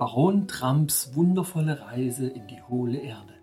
[0.00, 3.34] Baron Trumps wundervolle Reise in die hohle Erde.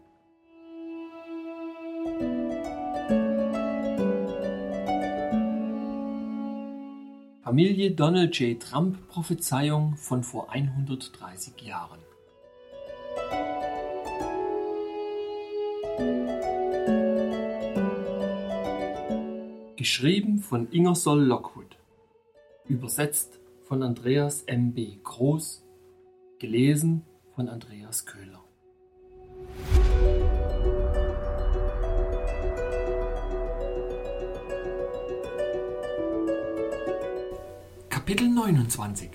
[7.44, 8.60] Familie Donald J.
[8.60, 12.00] Trump Prophezeiung von vor 130 Jahren.
[19.76, 21.78] Geschrieben von Ingersoll Lockwood.
[22.68, 24.74] Übersetzt von Andreas M.
[24.74, 24.98] B.
[25.04, 25.67] Groß.
[26.40, 27.02] Gelesen
[27.34, 28.44] von Andreas Köhler.
[37.90, 39.10] Kapitel 29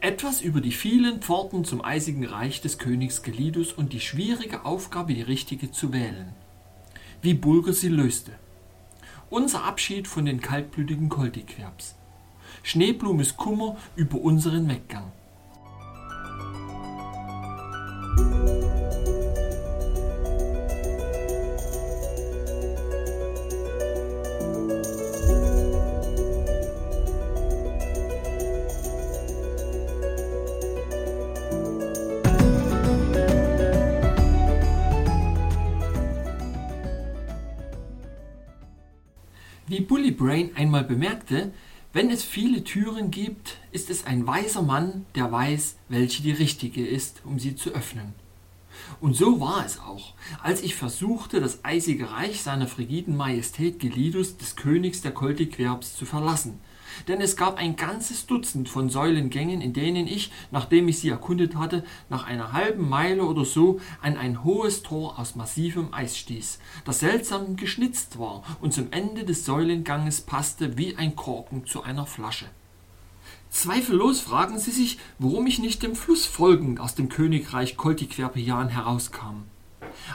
[0.00, 5.14] Etwas über die vielen Pforten zum eisigen Reich des Königs Gelidus und die schwierige Aufgabe,
[5.14, 6.34] die richtige zu wählen.
[7.22, 8.32] Wie Bulger sie löste.
[9.30, 11.94] Unser Abschied von den kaltblütigen Koltiquerbs.
[12.64, 15.12] Schneeblumes Kummer über unseren Weggang.
[40.84, 41.52] Bemerkte,
[41.92, 46.86] wenn es viele Türen gibt, ist es ein weiser Mann, der weiß, welche die richtige
[46.86, 48.14] ist, um sie zu öffnen.
[49.00, 54.36] Und so war es auch, als ich versuchte, das eisige Reich seiner frigiden Majestät Gelidus,
[54.36, 56.58] des Königs der Koltiquerbs, zu verlassen–
[57.08, 61.56] denn es gab ein ganzes Dutzend von Säulengängen, in denen ich, nachdem ich sie erkundet
[61.56, 66.58] hatte, nach einer halben Meile oder so an ein hohes Tor aus massivem Eis stieß,
[66.84, 72.06] das seltsam geschnitzt war und zum Ende des Säulenganges passte wie ein Korken zu einer
[72.06, 72.46] Flasche.
[73.50, 79.44] Zweifellos fragen Sie sich, warum ich nicht dem Fluss folgend aus dem Königreich Koltiquerpian herauskam.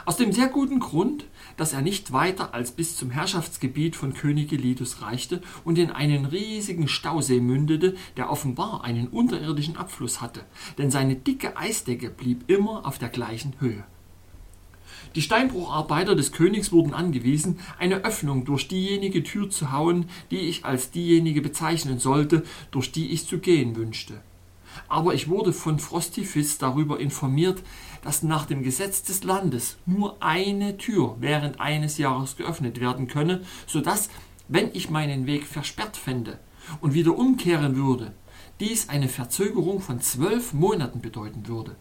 [0.04, 1.24] Aus dem sehr guten Grund,
[1.56, 6.24] dass er nicht weiter als bis zum Herrschaftsgebiet von König Elidus reichte und in einen
[6.24, 10.44] riesigen Stausee mündete, der offenbar einen unterirdischen Abfluss hatte,
[10.78, 13.84] denn seine dicke Eisdecke blieb immer auf der gleichen Höhe.
[15.14, 20.64] Die Steinbrucharbeiter des Königs wurden angewiesen, eine Öffnung durch diejenige Tür zu hauen, die ich
[20.64, 24.20] als diejenige bezeichnen sollte, durch die ich zu gehen wünschte
[24.88, 27.62] aber ich wurde von Frostifis darüber informiert,
[28.02, 33.42] dass nach dem Gesetz des Landes nur eine Tür während eines Jahres geöffnet werden könne,
[33.66, 34.08] so dass,
[34.48, 36.38] wenn ich meinen Weg versperrt fände
[36.80, 38.12] und wieder umkehren würde,
[38.60, 41.76] dies eine Verzögerung von zwölf Monaten bedeuten würde.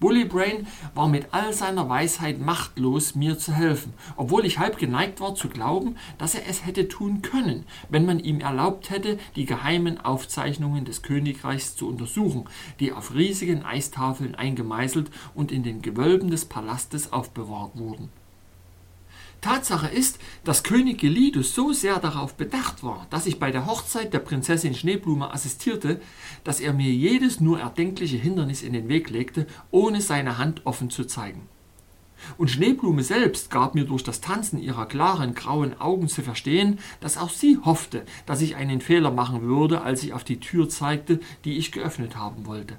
[0.00, 5.20] Bully Brain war mit all seiner Weisheit machtlos, mir zu helfen, obwohl ich halb geneigt
[5.20, 9.44] war zu glauben, dass er es hätte tun können, wenn man ihm erlaubt hätte, die
[9.44, 12.46] geheimen Aufzeichnungen des Königreichs zu untersuchen,
[12.80, 18.08] die auf riesigen Eistafeln eingemeißelt und in den Gewölben des Palastes aufbewahrt wurden.
[19.40, 24.12] Tatsache ist, dass König Gelidus so sehr darauf bedacht war, dass ich bei der Hochzeit
[24.12, 26.00] der Prinzessin Schneeblume assistierte,
[26.44, 30.90] dass er mir jedes nur erdenkliche Hindernis in den Weg legte, ohne seine Hand offen
[30.90, 31.42] zu zeigen.
[32.36, 37.16] Und Schneeblume selbst gab mir durch das Tanzen ihrer klaren grauen Augen zu verstehen, dass
[37.16, 41.20] auch sie hoffte, dass ich einen Fehler machen würde, als ich auf die Tür zeigte,
[41.44, 42.76] die ich geöffnet haben wollte.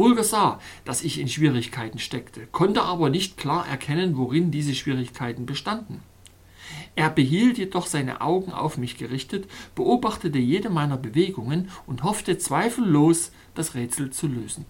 [0.00, 5.44] Bulger sah, dass ich in Schwierigkeiten steckte, konnte aber nicht klar erkennen, worin diese Schwierigkeiten
[5.44, 6.00] bestanden.
[6.94, 13.30] Er behielt jedoch seine Augen auf mich gerichtet, beobachtete jede meiner Bewegungen und hoffte zweifellos,
[13.54, 14.64] das Rätsel zu lösen.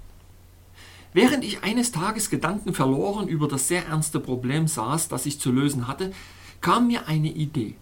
[1.13, 5.53] Während ich eines Tages Gedanken verloren über das sehr ernste Problem saß, das ich zu
[5.53, 6.11] lösen hatte,
[6.61, 7.77] kam mir eine Idee.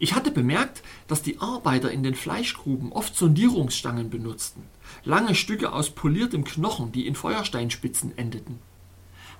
[0.00, 4.64] Ich hatte bemerkt, dass die Arbeiter in den Fleischgruben oft Sondierungsstangen benutzten,
[5.04, 8.58] lange Stücke aus poliertem Knochen, die in Feuersteinspitzen endeten.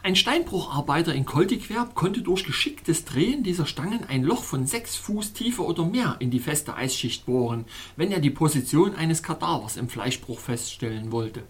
[0.01, 5.33] Ein Steinbrucharbeiter in Koltiquerb konnte durch geschicktes Drehen dieser Stangen ein Loch von sechs Fuß
[5.33, 7.65] Tiefe oder mehr in die feste Eisschicht bohren,
[7.97, 11.43] wenn er die Position eines Kadavers im Fleischbruch feststellen wollte.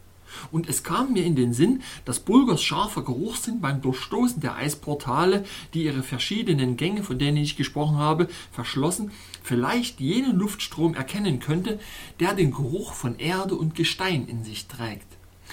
[0.50, 5.44] Und es kam mir in den Sinn, dass Bulgers scharfer Geruchssinn beim Durchstoßen der Eisportale,
[5.74, 9.10] die ihre verschiedenen Gänge, von denen ich gesprochen habe, verschlossen,
[9.48, 11.80] vielleicht jenen Luftstrom erkennen könnte,
[12.20, 15.06] der den Geruch von Erde und Gestein in sich trägt.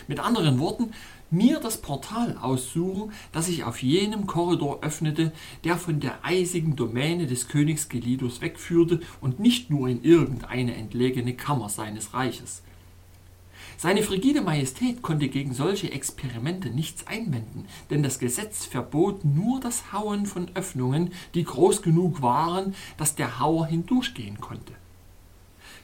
[0.10, 0.92] Mit anderen Worten,
[1.32, 5.32] mir das Portal aussuchen, das sich auf jenem Korridor öffnete,
[5.64, 11.34] der von der eisigen Domäne des Königs Gelidus wegführte und nicht nur in irgendeine entlegene
[11.34, 12.64] Kammer seines Reiches.
[13.78, 19.92] Seine frigide Majestät konnte gegen solche Experimente nichts einwenden, denn das Gesetz verbot nur das
[19.92, 24.74] Hauen von Öffnungen, die groß genug waren, dass der Hauer hindurchgehen konnte.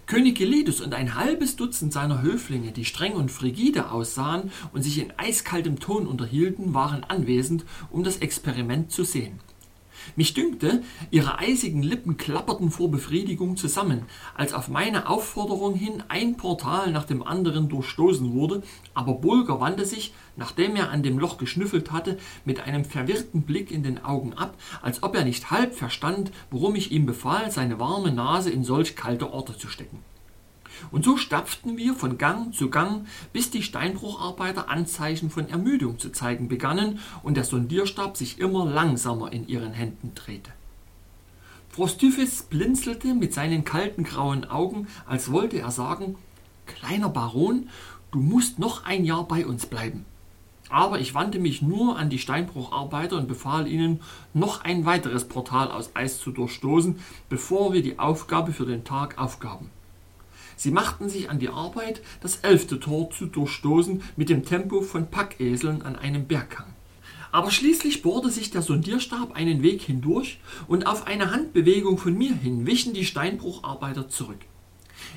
[0.08, 5.00] König Gelidus und ein halbes Dutzend seiner Höflinge, die streng und frigide aussahen und sich
[5.00, 9.40] in eiskaltem Ton unterhielten, waren anwesend, um das Experiment zu sehen.
[10.15, 14.03] Mich dünkte, ihre eisigen Lippen klapperten vor Befriedigung zusammen,
[14.36, 18.63] als auf meine Aufforderung hin ein Portal nach dem anderen durchstoßen wurde,
[18.94, 23.71] aber Bulger wandte sich, nachdem er an dem Loch geschnüffelt hatte, mit einem verwirrten Blick
[23.71, 27.80] in den Augen ab, als ob er nicht halb verstand, worum ich ihm befahl, seine
[27.80, 30.00] warme Nase in solch kalte Orte zu stecken.
[30.89, 36.12] Und so stapften wir von Gang zu Gang, bis die Steinbrucharbeiter Anzeichen von Ermüdung zu
[36.12, 40.51] zeigen begannen und der Sondierstab sich immer langsamer in ihren Händen drehte.
[41.69, 46.16] Frostüfis blinzelte mit seinen kalten grauen Augen, als wollte er sagen,
[46.66, 47.69] kleiner Baron,
[48.12, 50.06] du musst noch ein Jahr bei uns bleiben.
[50.72, 54.01] Aber ich wandte mich nur an die Steinbrucharbeiter und befahl ihnen,
[54.33, 57.00] noch ein weiteres Portal aus Eis zu durchstoßen,
[57.30, 59.69] bevor wir die Aufgabe für den Tag aufgaben.
[60.62, 65.10] Sie machten sich an die Arbeit, das elfte Tor zu durchstoßen mit dem Tempo von
[65.10, 66.75] Packeseln an einem Berghang.
[67.31, 72.36] Aber schließlich bohrte sich der Sondierstab einen Weg hindurch und auf eine Handbewegung von mir
[72.36, 74.38] hin wichen die Steinbrucharbeiter zurück.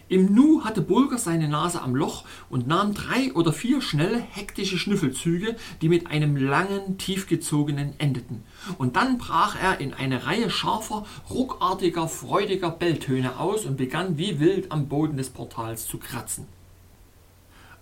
[0.08, 4.78] Im Nu hatte Bulger seine Nase am Loch und nahm drei oder vier schnelle, hektische
[4.78, 8.42] Schnüffelzüge, die mit einem langen, tiefgezogenen endeten.
[8.78, 14.40] Und dann brach er in eine Reihe scharfer, ruckartiger, freudiger Belltöne aus und begann wie
[14.40, 16.46] wild am Boden des Portals zu kratzen.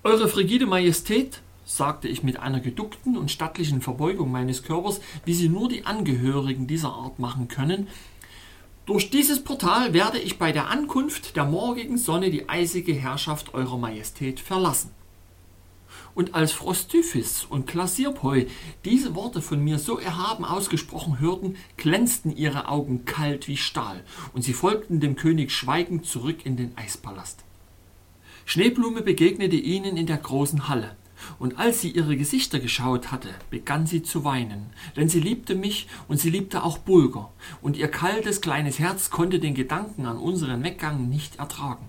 [0.04, 5.48] Eure frigide Majestät, sagte ich mit einer geduckten und stattlichen Verbeugung meines Körpers, wie sie
[5.48, 7.88] nur die Angehörigen dieser Art machen können,
[8.84, 13.78] durch dieses Portal werde ich bei der Ankunft der morgigen Sonne die eisige Herrschaft Eurer
[13.78, 14.90] Majestät verlassen.
[16.14, 18.48] Und als Frostyphis und Klasirpoi
[18.84, 24.02] diese Worte von mir so erhaben ausgesprochen hörten, glänzten ihre Augen kalt wie Stahl,
[24.34, 27.44] und sie folgten dem König schweigend zurück in den Eispalast.
[28.44, 30.96] Schneeblume begegnete ihnen in der großen Halle,
[31.38, 34.66] und als sie ihre Gesichter geschaut hatte, begann sie zu weinen,
[34.96, 37.30] denn sie liebte mich und sie liebte auch Bulger,
[37.60, 41.84] und ihr kaltes kleines Herz konnte den Gedanken an unseren Weggang nicht ertragen.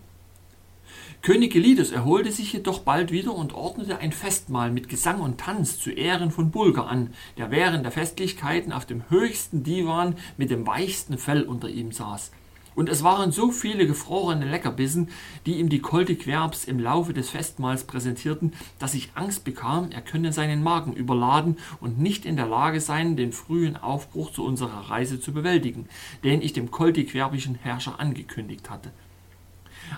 [1.24, 5.80] König Gelidus erholte sich jedoch bald wieder und ordnete ein Festmahl mit Gesang und Tanz
[5.80, 10.68] zu Ehren von Bulger an, der während der Festlichkeiten auf dem höchsten Divan mit dem
[10.68, 12.31] weichsten Fell unter ihm saß.
[12.75, 15.10] Und es waren so viele gefrorene Leckerbissen,
[15.46, 20.34] die ihm die Koltequerbs im Laufe des Festmahls präsentierten, dass ich Angst bekam, er könne
[20.34, 25.20] seinen Magen überladen und nicht in der Lage sein, den frühen Aufbruch zu unserer Reise
[25.20, 25.88] zu bewältigen,
[26.24, 28.92] den ich dem koltequerbischen Herrscher angekündigt hatte.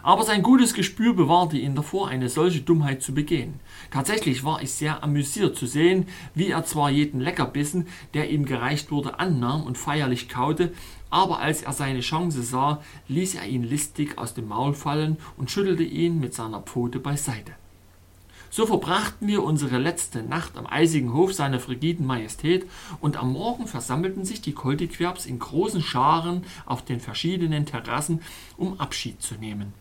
[0.03, 3.59] Aber sein gutes Gespür bewahrte ihn davor, eine solche Dummheit zu begehen.
[3.91, 8.91] Tatsächlich war ich sehr amüsiert zu sehen, wie er zwar jeden Leckerbissen, der ihm gereicht
[8.91, 10.73] wurde, annahm und feierlich kaute,
[11.15, 15.49] aber als er seine Chance sah, ließ er ihn listig aus dem Maul fallen und
[15.49, 17.53] schüttelte ihn mit seiner Pfote beiseite.
[18.49, 22.69] So verbrachten wir unsere letzte Nacht am eisigen Hof seiner frigiden Majestät
[22.99, 28.21] und am Morgen versammelten sich die Koltiquerbs in großen Scharen auf den verschiedenen Terrassen,
[28.57, 29.71] um Abschied zu nehmen.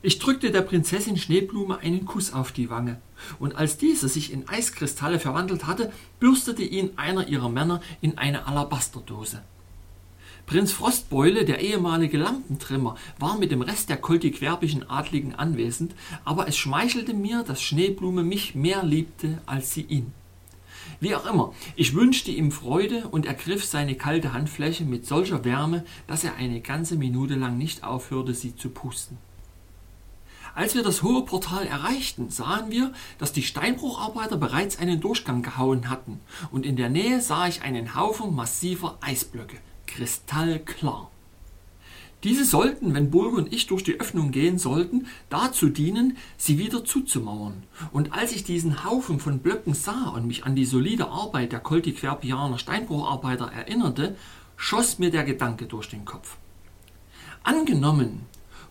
[0.00, 2.98] Ich drückte der Prinzessin Schneeblume einen Kuss auf die Wange,
[3.38, 8.46] und als diese sich in Eiskristalle verwandelt hatte, bürstete ihn einer ihrer Männer in eine
[8.46, 9.42] Alabasterdose.
[10.46, 16.56] Prinz Frostbeule, der ehemalige Lampentrimmer, war mit dem Rest der koltiquerbischen Adligen anwesend, aber es
[16.58, 20.12] schmeichelte mir, dass Schneeblume mich mehr liebte als sie ihn.
[21.00, 25.84] Wie auch immer, ich wünschte ihm Freude und ergriff seine kalte Handfläche mit solcher Wärme,
[26.06, 29.16] dass er eine ganze Minute lang nicht aufhörte, sie zu pusten.
[30.54, 35.88] Als wir das hohe Portal erreichten, sahen wir, dass die Steinbrucharbeiter bereits einen Durchgang gehauen
[35.88, 36.20] hatten,
[36.52, 39.56] und in der Nähe sah ich einen Haufen massiver Eisblöcke
[39.94, 41.10] kristallklar.
[42.24, 46.84] Diese sollten, wenn Bulger und ich durch die Öffnung gehen sollten, dazu dienen, sie wieder
[46.84, 47.64] zuzumauern.
[47.92, 51.60] Und als ich diesen Haufen von Blöcken sah und mich an die solide Arbeit der
[51.60, 54.16] Koltiquerpianer Steinbrucharbeiter erinnerte,
[54.56, 56.38] schoss mir der Gedanke durch den Kopf.
[57.42, 58.22] Angenommen,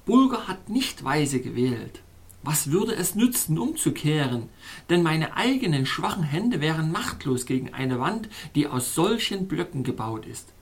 [0.05, 2.01] Bulger hat nicht weise gewählt.
[2.41, 4.49] Was würde es nützen, umzukehren?
[4.89, 10.25] Denn meine eigenen schwachen Hände wären machtlos gegen eine Wand, die aus solchen Blöcken gebaut
[10.25, 10.52] ist.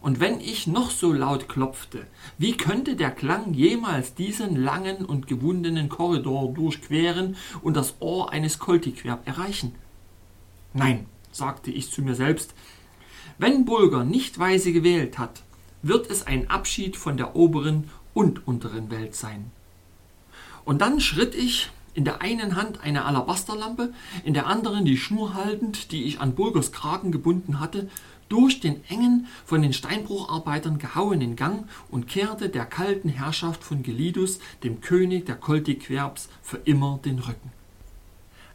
[0.00, 2.06] Und wenn ich noch so laut klopfte,
[2.38, 8.58] wie könnte der Klang jemals diesen langen und gewundenen Korridor durchqueren und das Ohr eines
[8.58, 9.74] Koltiquerb erreichen?
[10.72, 12.54] Nein, sagte ich zu mir selbst,
[13.38, 15.42] wenn Bulger nicht weise gewählt hat,
[15.82, 19.50] wird es ein Abschied von der oberen und unteren Welt sein.
[20.64, 23.92] Und dann schritt ich, in der einen Hand eine Alabasterlampe,
[24.24, 27.88] in der anderen die Schnur haltend, die ich an Bulgers Kragen gebunden hatte,
[28.30, 34.38] durch den engen, von den Steinbrucharbeitern gehauenen Gang und kehrte der kalten Herrschaft von Gelidus,
[34.62, 37.52] dem König der Koltiquerbs, für immer den Rücken.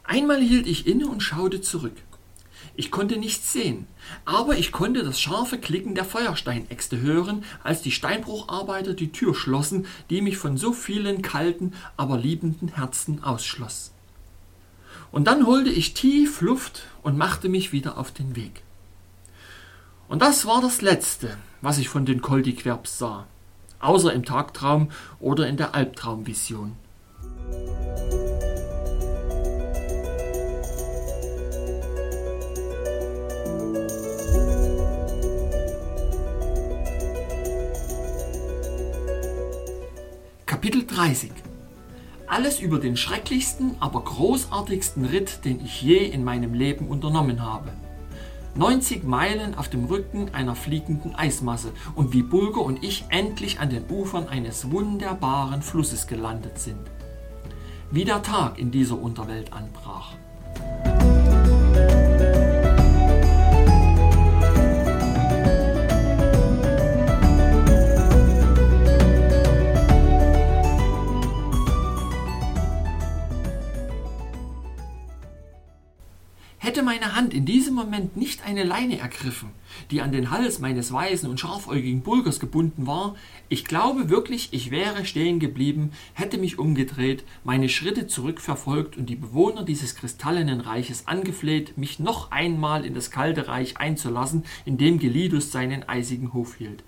[0.02, 1.96] Einmal hielt ich inne und schaute zurück.
[2.74, 3.86] Ich konnte nichts sehen,
[4.24, 9.86] aber ich konnte das scharfe Klicken der Feuersteinäxte hören, als die Steinbrucharbeiter die Tür schlossen,
[10.10, 13.92] die mich von so vielen kalten, aber liebenden Herzen ausschloss.
[15.10, 18.62] Und dann holte ich tief Luft und machte mich wieder auf den Weg.
[20.08, 23.26] Und das war das Letzte, was ich von den Koldiquerbs sah,
[23.80, 26.76] außer im Tagtraum oder in der Albtraumvision.
[40.46, 41.32] Kapitel 30
[42.28, 47.72] Alles über den schrecklichsten, aber großartigsten Ritt, den ich je in meinem Leben unternommen habe.
[48.56, 53.68] 90 Meilen auf dem Rücken einer fliegenden Eismasse und wie Bulger und ich endlich an
[53.68, 56.80] den Ufern eines wunderbaren Flusses gelandet sind.
[57.90, 60.14] Wie der Tag in dieser Unterwelt anbrach.
[76.76, 79.48] Hätte meine Hand in diesem Moment nicht eine Leine ergriffen,
[79.90, 83.16] die an den Hals meines weißen und scharfäugigen Bulgers gebunden war,
[83.48, 89.16] ich glaube wirklich, ich wäre stehen geblieben, hätte mich umgedreht, meine Schritte zurückverfolgt und die
[89.16, 94.98] Bewohner dieses kristallenen Reiches angefleht, mich noch einmal in das kalte Reich einzulassen, in dem
[94.98, 96.84] Gelidus seinen eisigen Hof hielt.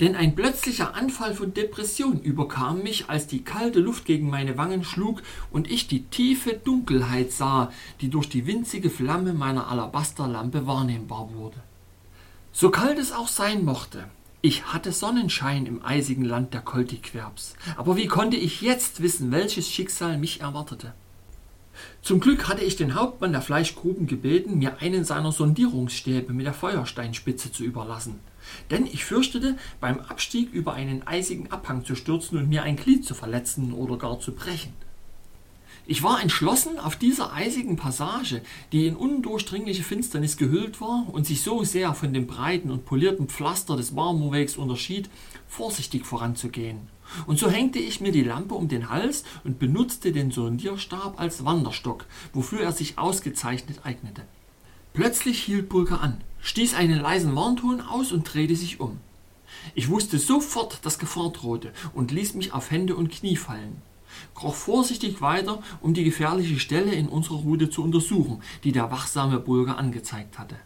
[0.00, 4.82] Denn ein plötzlicher Anfall von Depression überkam mich, als die kalte Luft gegen meine Wangen
[4.82, 11.34] schlug und ich die tiefe Dunkelheit sah, die durch die winzige Flamme meiner Alabasterlampe wahrnehmbar
[11.34, 11.58] wurde.
[12.50, 14.08] So kalt es auch sein mochte,
[14.40, 19.70] ich hatte Sonnenschein im eisigen Land der Koltiquerbs, aber wie konnte ich jetzt wissen, welches
[19.70, 20.94] Schicksal mich erwartete?
[22.00, 26.54] Zum Glück hatte ich den Hauptmann der Fleischgruben gebeten, mir einen seiner Sondierungsstäbe mit der
[26.54, 28.18] Feuersteinspitze zu überlassen
[28.70, 33.04] denn ich fürchtete, beim Abstieg über einen eisigen Abhang zu stürzen und mir ein Glied
[33.04, 34.72] zu verletzen oder gar zu brechen.
[35.86, 41.42] Ich war entschlossen, auf dieser eisigen Passage, die in undurchdringliche Finsternis gehüllt war und sich
[41.42, 45.10] so sehr von dem breiten und polierten Pflaster des Marmorwegs unterschied,
[45.48, 46.88] vorsichtig voranzugehen.
[47.26, 51.44] Und so hängte ich mir die Lampe um den Hals und benutzte den Sondierstab als
[51.44, 54.22] Wanderstock, wofür er sich ausgezeichnet eignete.
[54.92, 58.98] Plötzlich hielt Bulger an stieß einen leisen Warnton aus und drehte sich um.
[59.74, 63.82] Ich wusste sofort, dass Gefahr drohte und ließ mich auf Hände und Knie fallen,
[64.34, 69.38] kroch vorsichtig weiter, um die gefährliche Stelle in unserer Route zu untersuchen, die der wachsame
[69.38, 70.56] Bulger angezeigt hatte.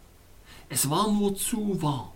[0.69, 2.13] Es war nur zu wahr.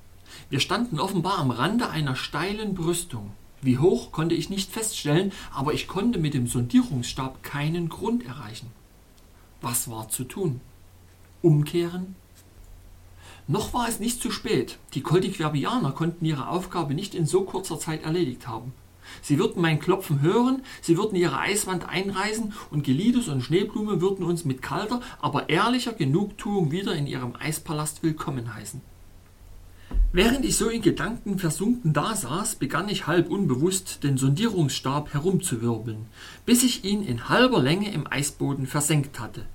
[0.49, 3.31] Wir standen offenbar am Rande einer steilen Brüstung.
[3.61, 8.71] Wie hoch konnte ich nicht feststellen, aber ich konnte mit dem Sondierungsstab keinen Grund erreichen.
[9.61, 10.61] Was war zu tun?
[11.41, 12.15] Umkehren?
[13.47, 14.77] Noch war es nicht zu spät.
[14.93, 18.73] Die Koltiquerbianer konnten ihre Aufgabe nicht in so kurzer Zeit erledigt haben.
[19.21, 24.25] Sie würden mein Klopfen hören, sie würden ihre Eiswand einreißen und Gelidus und Schneeblume würden
[24.25, 28.81] uns mit kalter, aber ehrlicher Genugtuung wieder in ihrem Eispalast willkommen heißen.
[30.11, 36.05] Während ich so in Gedanken versunken dasaß, begann ich halb unbewusst den Sondierungsstab herumzuwirbeln,
[36.45, 39.45] bis ich ihn in halber Länge im Eisboden versenkt hatte.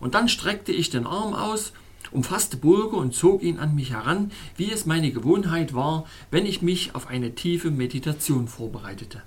[0.00, 1.72] Und dann streckte ich den Arm aus
[2.10, 6.62] umfasste Bulger und zog ihn an mich heran, wie es meine Gewohnheit war, wenn ich
[6.62, 9.22] mich auf eine tiefe Meditation vorbereitete.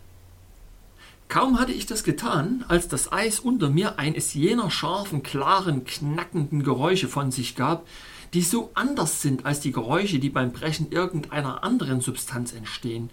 [1.28, 6.64] Kaum hatte ich das getan, als das Eis unter mir eines jener scharfen, klaren, knackenden
[6.64, 7.88] Geräusche von sich gab,
[8.34, 13.10] die so anders sind als die Geräusche, die beim Brechen irgendeiner anderen Substanz entstehen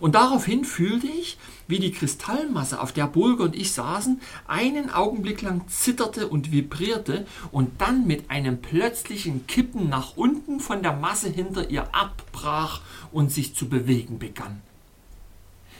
[0.00, 1.38] und daraufhin fühlte ich,
[1.68, 7.26] wie die Kristallmasse, auf der Bulger und ich saßen, einen Augenblick lang zitterte und vibrierte
[7.50, 12.80] und dann mit einem plötzlichen Kippen nach unten von der Masse hinter ihr abbrach
[13.12, 14.60] und sich zu bewegen begann.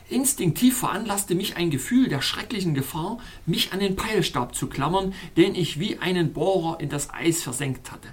[0.09, 5.57] Instinktiv veranlasste mich ein Gefühl der schrecklichen Gefahr, mich an den Peilstab zu klammern, den
[5.57, 8.09] ich wie einen Bohrer in das Eis versenkt hatte.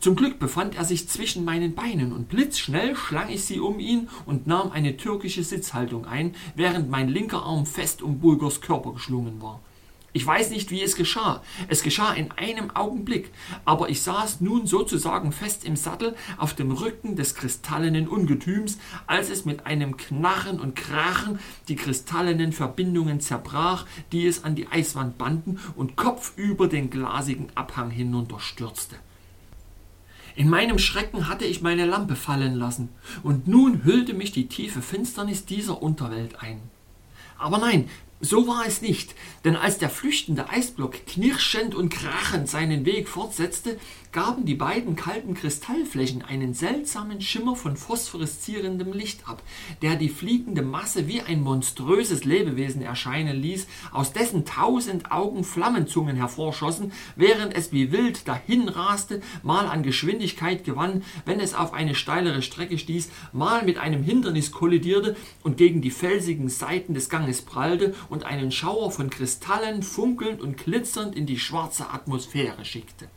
[0.00, 4.08] Zum Glück befand er sich zwischen meinen Beinen und blitzschnell schlang ich sie um ihn
[4.26, 9.40] und nahm eine türkische Sitzhaltung ein, während mein linker Arm fest um Bulgers Körper geschlungen
[9.42, 9.60] war.
[10.14, 11.42] Ich weiß nicht, wie es geschah.
[11.68, 13.30] Es geschah in einem Augenblick,
[13.66, 19.28] aber ich saß nun sozusagen fest im Sattel auf dem Rücken des kristallenen Ungetüms, als
[19.28, 25.18] es mit einem Knarren und Krachen die kristallenen Verbindungen zerbrach, die es an die Eiswand
[25.18, 28.96] banden und kopfüber den glasigen Abhang hinunterstürzte.
[30.38, 32.90] In meinem Schrecken hatte ich meine Lampe fallen lassen,
[33.24, 36.60] und nun hüllte mich die tiefe Finsternis dieser Unterwelt ein.
[37.38, 37.90] Aber nein,
[38.20, 43.78] so war es nicht, denn als der flüchtende Eisblock knirschend und krachend seinen Weg fortsetzte,
[44.10, 49.42] gaben die beiden kalten Kristallflächen einen seltsamen Schimmer von phosphoreszierendem Licht ab,
[49.82, 56.16] der die fliegende Masse wie ein monströses Lebewesen erscheinen ließ, aus dessen tausend Augen Flammenzungen
[56.16, 62.42] hervorschossen, während es wie wild dahinraste, mal an Geschwindigkeit gewann, wenn es auf eine steilere
[62.42, 67.94] Strecke stieß, mal mit einem Hindernis kollidierte und gegen die felsigen Seiten des Ganges prallte
[68.08, 73.08] und einen Schauer von Kristallen funkelnd und glitzernd in die schwarze Atmosphäre schickte.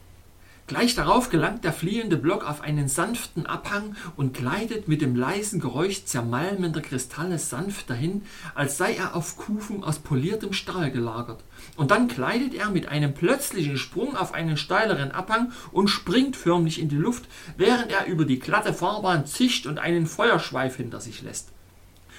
[0.71, 5.59] Gleich darauf gelangt der fliehende Block auf einen sanften Abhang und gleitet mit dem leisen
[5.59, 8.21] Geräusch zermalmender Kristalle sanft dahin,
[8.55, 11.43] als sei er auf Kufen aus poliertem Stahl gelagert.
[11.75, 16.79] Und dann gleitet er mit einem plötzlichen Sprung auf einen steileren Abhang und springt förmlich
[16.79, 17.25] in die Luft,
[17.57, 21.49] während er über die glatte Fahrbahn zischt und einen Feuerschweif hinter sich lässt.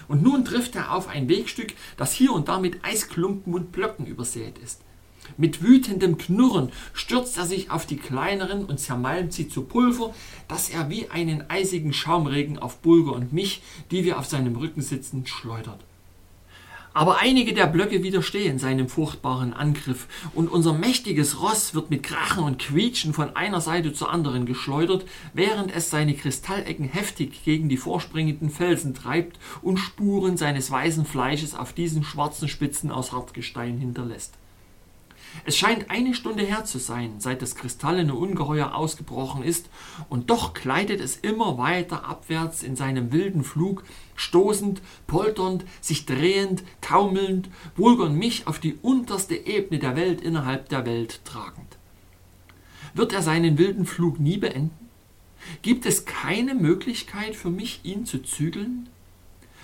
[0.08, 4.06] Und nun trifft er auf ein Wegstück, das hier und da mit Eisklumpen und Blöcken
[4.06, 4.80] übersät ist.
[5.36, 10.14] Mit wütendem Knurren stürzt er sich auf die kleineren und zermalmt sie zu Pulver,
[10.48, 14.82] dass er wie einen eisigen Schaumregen auf Bulger und mich, die wir auf seinem Rücken
[14.82, 15.80] sitzen, schleudert.
[16.94, 22.44] Aber einige der Blöcke widerstehen seinem furchtbaren Angriff, und unser mächtiges Ross wird mit Krachen
[22.44, 27.76] und Quietschen von einer Seite zur anderen geschleudert, während es seine Kristallecken heftig gegen die
[27.76, 34.34] vorspringenden Felsen treibt und Spuren seines weißen Fleisches auf diesen schwarzen Spitzen aus Hartgestein hinterlässt.
[35.44, 39.68] Es scheint eine Stunde her zu sein, seit das kristallene Ungeheuer ausgebrochen ist,
[40.08, 43.82] und doch gleitet es immer weiter abwärts in seinem wilden Flug,
[44.14, 50.86] stoßend, polternd, sich drehend, taumelnd, Bulgern mich auf die unterste Ebene der Welt innerhalb der
[50.86, 51.78] Welt tragend.
[52.94, 54.70] Wird er seinen wilden Flug nie beenden?
[55.62, 58.88] Gibt es keine Möglichkeit für mich, ihn zu zügeln?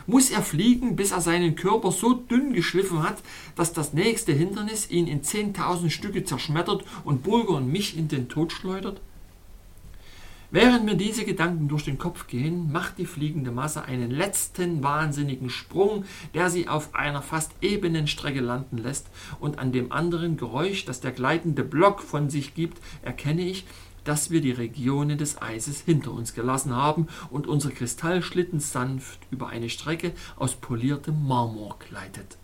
[0.09, 3.23] Muss er fliegen, bis er seinen Körper so dünn geschliffen hat,
[3.55, 8.29] dass das nächste Hindernis ihn in 10.000 Stücke zerschmettert und Burger und mich in den
[8.29, 9.01] Tod schleudert?
[10.51, 15.51] Während mir diese Gedanken durch den Kopf gehen, macht die fliegende Masse einen letzten wahnsinnigen
[15.51, 19.09] Sprung, der sie auf einer fast ebenen Strecke landen lässt,
[19.41, 23.67] und an dem anderen Geräusch, das der gleitende Block von sich gibt, erkenne ich,
[24.09, 29.49] dass wir die Regionen des Eises hinter uns gelassen haben und unser Kristallschlitten sanft über
[29.49, 32.39] eine Strecke aus poliertem Marmor gleitet.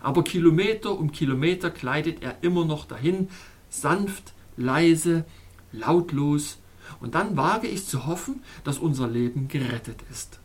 [0.00, 3.28] Aber Kilometer um Kilometer gleitet er immer noch dahin,
[3.68, 5.26] sanft, leise,
[5.72, 6.56] lautlos,
[7.00, 10.40] und dann wage ich zu hoffen, dass unser Leben gerettet ist.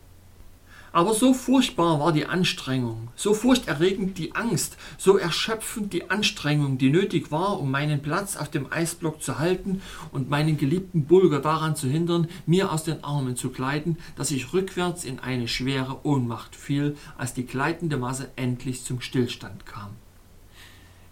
[0.94, 6.90] Aber so furchtbar war die Anstrengung, so furchterregend die Angst, so erschöpfend die Anstrengung, die
[6.90, 11.78] nötig war, um meinen Platz auf dem Eisblock zu halten und meinen geliebten Bulger daran
[11.78, 16.58] zu hindern, mir aus den Armen zu gleiten, dass ich rückwärts in eine schwere Ohnmacht
[16.58, 19.92] fiel, als die gleitende Masse endlich zum Stillstand kam.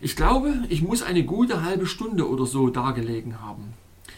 [0.01, 3.73] Ich glaube, ich muss eine gute halbe Stunde oder so dagelegen haben.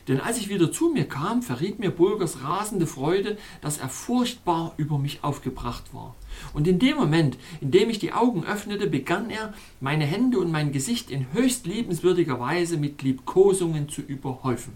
[0.08, 4.74] Denn als ich wieder zu mir kam, verriet mir Bulgers rasende Freude, dass er furchtbar
[4.78, 6.16] über mich aufgebracht war.
[6.54, 10.52] Und in dem Moment, in dem ich die Augen öffnete, begann er, meine Hände und
[10.52, 14.74] mein Gesicht in höchst liebenswürdiger Weise mit Liebkosungen zu überhäufen.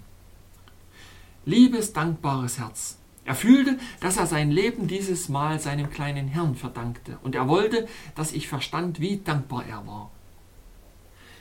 [1.45, 2.97] Liebes, dankbares Herz.
[3.23, 7.87] Er fühlte, dass er sein Leben dieses Mal seinem kleinen Herrn verdankte, und er wollte,
[8.13, 10.11] dass ich verstand, wie dankbar er war.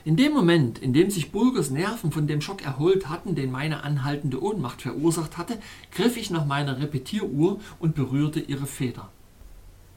[0.06, 3.84] In dem Moment, in dem sich Bulgers Nerven von dem Schock erholt hatten, den meine
[3.84, 5.58] anhaltende Ohnmacht verursacht hatte,
[5.92, 9.10] griff ich nach meiner Repetieruhr und berührte ihre Feder.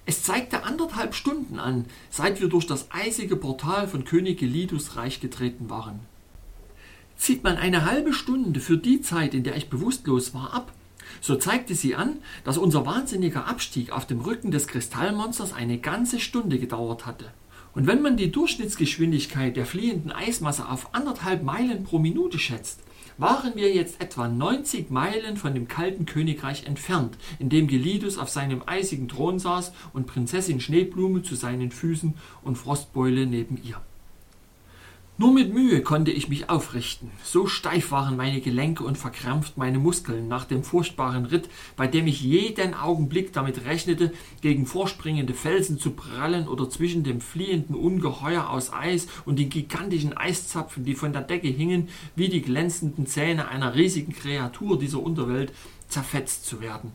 [0.05, 5.19] Es zeigte anderthalb Stunden an, seit wir durch das eisige Portal von König Gelidus Reich
[5.19, 5.99] getreten waren.
[7.17, 10.71] Zieht man eine halbe Stunde für die Zeit, in der ich bewusstlos war, ab,
[11.19, 16.21] so zeigte sie an, dass unser wahnsinniger Abstieg auf dem Rücken des Kristallmonsters eine ganze
[16.21, 17.25] Stunde gedauert hatte.
[17.77, 22.79] Und wenn man die Durchschnittsgeschwindigkeit der fliehenden Eismasse auf anderthalb Meilen pro Minute schätzt,
[23.19, 28.29] waren wir jetzt etwa 90 Meilen von dem kalten Königreich entfernt, in dem Gelidus auf
[28.29, 33.79] seinem eisigen Thron saß und Prinzessin Schneeblume zu seinen Füßen und Frostbeule neben ihr.
[35.19, 37.09] Nur mit Mühe konnte ich mich aufrichten.
[37.23, 42.05] So steif waren meine Gelenke und verkrampft meine Muskeln nach dem furchtbaren Ritt, bei dem
[42.05, 48.47] ich jeden Augenblick damit rechnete, gegen vorspringende Felsen zu prallen oder zwischen dem fliehenden Ungeheuer
[48.51, 53.47] aus Eis und den gigantischen Eiszapfen, die von der Decke hingen, wie die glänzenden Zähne
[53.47, 55.51] einer riesigen Kreatur dieser Unterwelt,
[55.87, 56.91] zerfetzt zu werden.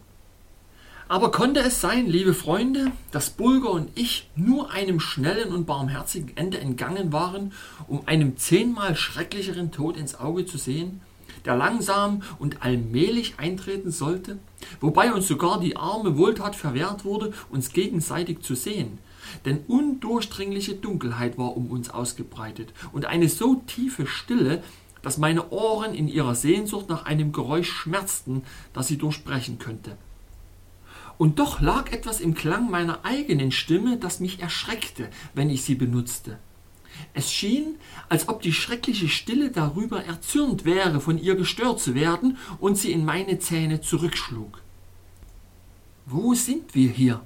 [1.08, 6.36] Aber konnte es sein, liebe Freunde, dass Bulger und ich nur einem schnellen und barmherzigen
[6.36, 7.52] Ende entgangen waren,
[7.88, 11.00] um einem zehnmal schrecklicheren Tod ins Auge zu sehen,
[11.44, 14.38] der langsam und allmählich eintreten sollte,
[14.80, 18.98] wobei uns sogar die arme Wohltat verwehrt wurde, uns gegenseitig zu sehen,
[19.44, 24.62] denn undurchdringliche Dunkelheit war um uns ausgebreitet und eine so tiefe Stille,
[25.02, 29.96] dass meine Ohren in ihrer Sehnsucht nach einem Geräusch schmerzten, das sie durchbrechen könnte.
[31.22, 35.76] Und doch lag etwas im Klang meiner eigenen Stimme, das mich erschreckte, wenn ich sie
[35.76, 36.36] benutzte.
[37.14, 37.76] Es schien,
[38.08, 42.90] als ob die schreckliche Stille darüber erzürnt wäre, von ihr gestört zu werden und sie
[42.90, 44.60] in meine Zähne zurückschlug.
[46.06, 47.20] Wo sind wir hier?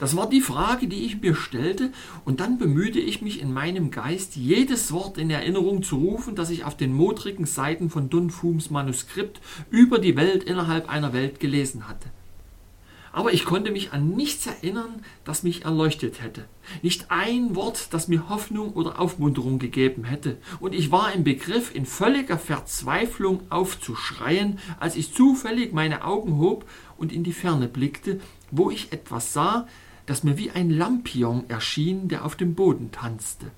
[0.00, 1.92] Das war die Frage, die ich mir stellte,
[2.24, 6.50] und dann bemühte ich mich in meinem Geist, jedes Wort in Erinnerung zu rufen, das
[6.50, 9.40] ich auf den modrigen Seiten von Dunfums Manuskript
[9.70, 12.10] über die Welt innerhalb einer Welt gelesen hatte.
[13.12, 16.46] Aber ich konnte mich an nichts erinnern, das mich erleuchtet hätte.
[16.80, 20.38] Nicht ein Wort, das mir Hoffnung oder Aufmunterung gegeben hätte.
[20.60, 26.64] Und ich war im Begriff, in völliger Verzweiflung aufzuschreien, als ich zufällig meine Augen hob
[26.96, 28.20] und in die Ferne blickte,
[28.50, 29.68] wo ich etwas sah,
[30.06, 33.50] das mir wie ein Lampion erschien, der auf dem Boden tanzte.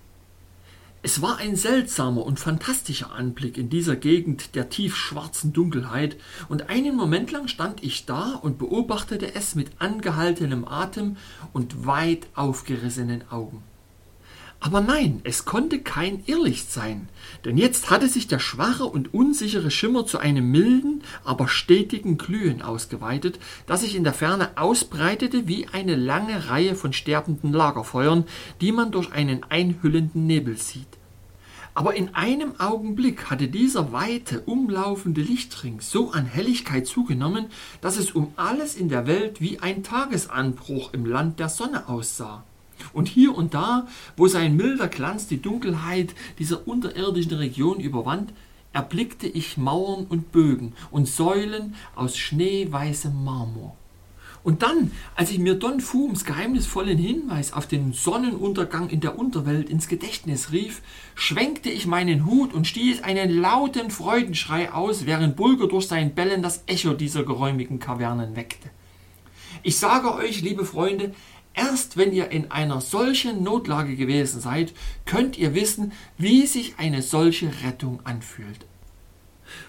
[1.07, 6.17] Es war ein seltsamer und fantastischer Anblick in dieser Gegend der tiefschwarzen Dunkelheit,
[6.49, 11.19] und einen Moment lang stand ich da und beobachtete es mit angehaltenem Atem
[11.53, 13.63] und weit aufgerissenen Augen.
[14.65, 17.11] Aber nein, es konnte kein Irrlicht sein,
[17.45, 22.63] denn jetzt hatte sich der schwache und unsichere Schimmer zu einem milden, aber stetigen Glühen
[22.63, 28.25] ausgeweitet, das sich in der Ferne ausbreitete wie eine lange Reihe von sterbenden Lagerfeuern,
[28.63, 30.89] die man durch einen einhüllenden Nebel sieht.
[31.75, 37.49] Aber in einem Augenblick hatte dieser weite, umlaufende Lichtring so an Helligkeit zugenommen,
[37.83, 42.45] dass es um alles in der Welt wie ein Tagesanbruch im Land der Sonne aussah.
[42.93, 48.33] Und hier und da, wo sein milder Glanz die Dunkelheit dieser unterirdischen Region überwand,
[48.73, 53.77] erblickte ich Mauern und Bögen und Säulen aus schneeweißem Marmor.
[54.45, 59.71] Und dann, als ich mir Don Fums geheimnisvollen Hinweis auf den Sonnenuntergang in der Unterwelt
[59.71, 60.83] ins Gedächtnis rief,
[61.15, 66.43] schwenkte ich meinen Hut und stieß einen lauten Freudenschrei aus, während Bulger durch sein Bellen
[66.43, 68.69] das Echo dieser geräumigen Kavernen weckte.
[69.63, 71.15] Ich sage euch, liebe Freunde,
[71.55, 74.75] Erst wenn ihr in einer solchen Notlage gewesen seid,
[75.07, 78.67] könnt ihr wissen, wie sich eine solche Rettung anfühlt.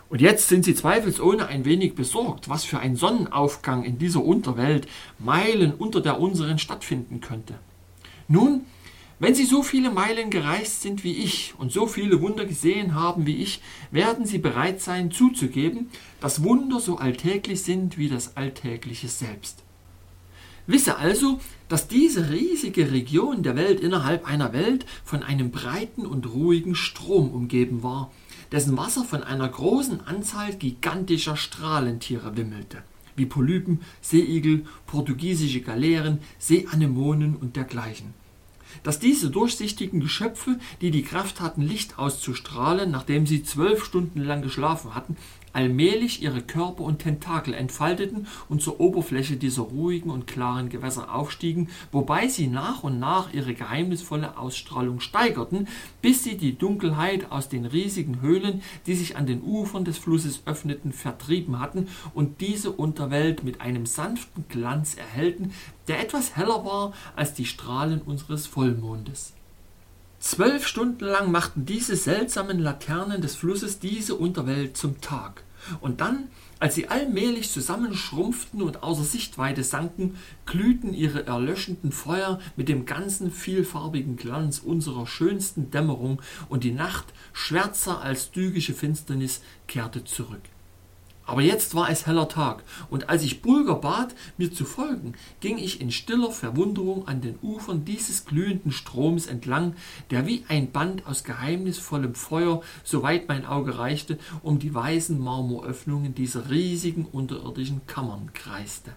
[0.09, 4.87] Und jetzt sind sie zweifelsohne ein wenig besorgt, was für ein Sonnenaufgang in dieser Unterwelt
[5.19, 7.55] Meilen unter der unseren stattfinden könnte.
[8.27, 8.61] Nun,
[9.17, 13.25] wenn Sie so viele Meilen gereist sind wie ich und so viele Wunder gesehen haben
[13.25, 19.07] wie ich, werden Sie bereit sein zuzugeben, dass Wunder so alltäglich sind wie das Alltägliche
[19.07, 19.64] selbst.
[20.67, 26.33] Wisse also, dass diese riesige Region der Welt innerhalb einer Welt von einem breiten und
[26.33, 28.11] ruhigen Strom umgeben war,
[28.51, 32.83] dessen Wasser von einer großen Anzahl gigantischer Strahlentiere wimmelte,
[33.15, 38.13] wie Polypen, Seeigel, portugiesische Galeeren, Seeanemonen und dergleichen.
[38.83, 44.41] Dass diese durchsichtigen Geschöpfe, die die Kraft hatten, Licht auszustrahlen, nachdem sie zwölf Stunden lang
[44.41, 45.15] geschlafen hatten,
[45.55, 51.69] allmählich ihre Körper und Tentakel entfalteten und zur Oberfläche dieser ruhigen und klaren Gewässer aufstiegen,
[51.91, 55.67] wobei sie nach und nach ihre geheimnisvolle Ausstrahlung steigerten,
[56.01, 60.43] bis sie die Dunkelheit aus den riesigen Höhlen, die sich an den Ufern des Flusses
[60.45, 65.53] öffneten, vertrieben hatten und diese Unterwelt mit einem sanften Glanz erhellten,
[65.87, 69.33] der etwas heller war als die Strahlen unseres Vollmondes.
[70.19, 75.44] Zwölf Stunden lang machten diese seltsamen Laternen des Flusses diese Unterwelt zum Tag.
[75.81, 82.69] Und dann, als sie allmählich zusammenschrumpften und außer Sichtweite sanken, glühten ihre erlöschenden Feuer mit
[82.69, 90.03] dem ganzen vielfarbigen Glanz unserer schönsten Dämmerung, und die Nacht, schwärzer als dügische Finsternis, kehrte
[90.03, 90.41] zurück.
[91.25, 95.57] Aber jetzt war es heller Tag, und als ich Bulger bat, mir zu folgen, ging
[95.57, 99.75] ich in stiller Verwunderung an den Ufern dieses glühenden Stroms entlang,
[100.11, 106.13] der wie ein Band aus geheimnisvollem Feuer, soweit mein Auge reichte, um die weißen Marmoröffnungen
[106.13, 108.91] dieser riesigen unterirdischen Kammern kreiste.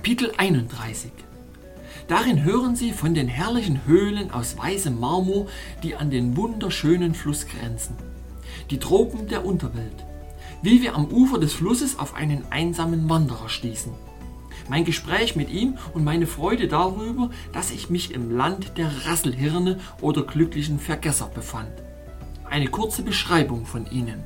[0.00, 1.12] Kapitel 31
[2.08, 5.46] Darin hören Sie von den herrlichen Höhlen aus weißem Marmor,
[5.82, 7.96] die an den wunderschönen Fluss grenzen.
[8.70, 10.06] Die Tropen der Unterwelt.
[10.62, 13.92] Wie wir am Ufer des Flusses auf einen einsamen Wanderer stießen.
[14.70, 19.80] Mein Gespräch mit ihm und meine Freude darüber, dass ich mich im Land der Rasselhirne
[20.00, 21.72] oder glücklichen Vergesser befand.
[22.48, 24.24] Eine kurze Beschreibung von ihnen.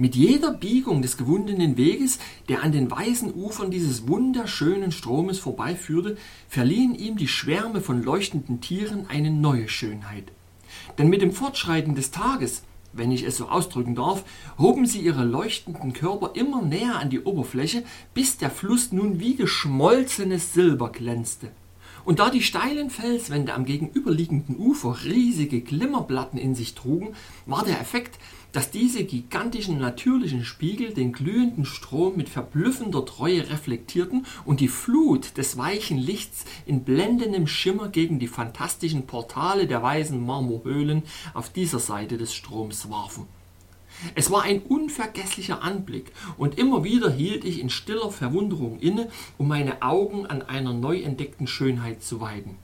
[0.00, 6.16] Mit jeder Biegung des gewundenen Weges, der an den weißen Ufern dieses wunderschönen Stromes vorbeiführte,
[6.48, 10.30] verliehen ihm die Schwärme von leuchtenden Tieren eine neue Schönheit.
[10.98, 14.22] Denn mit dem Fortschreiten des Tages, wenn ich es so ausdrücken darf,
[14.56, 17.82] hoben sie ihre leuchtenden Körper immer näher an die Oberfläche,
[18.14, 21.50] bis der Fluss nun wie geschmolzenes Silber glänzte.
[22.08, 27.82] Und da die steilen Felswände am gegenüberliegenden Ufer riesige Glimmerplatten in sich trugen, war der
[27.82, 28.18] Effekt,
[28.52, 35.36] dass diese gigantischen natürlichen Spiegel den glühenden Strom mit verblüffender Treue reflektierten und die Flut
[35.36, 41.02] des weichen Lichts in blendendem Schimmer gegen die fantastischen Portale der weißen Marmorhöhlen
[41.34, 43.26] auf dieser Seite des Stroms warfen.
[44.14, 49.48] Es war ein unvergesslicher Anblick, und immer wieder hielt ich in stiller Verwunderung inne, um
[49.48, 52.56] meine Augen an einer neu entdeckten Schönheit zu weiden.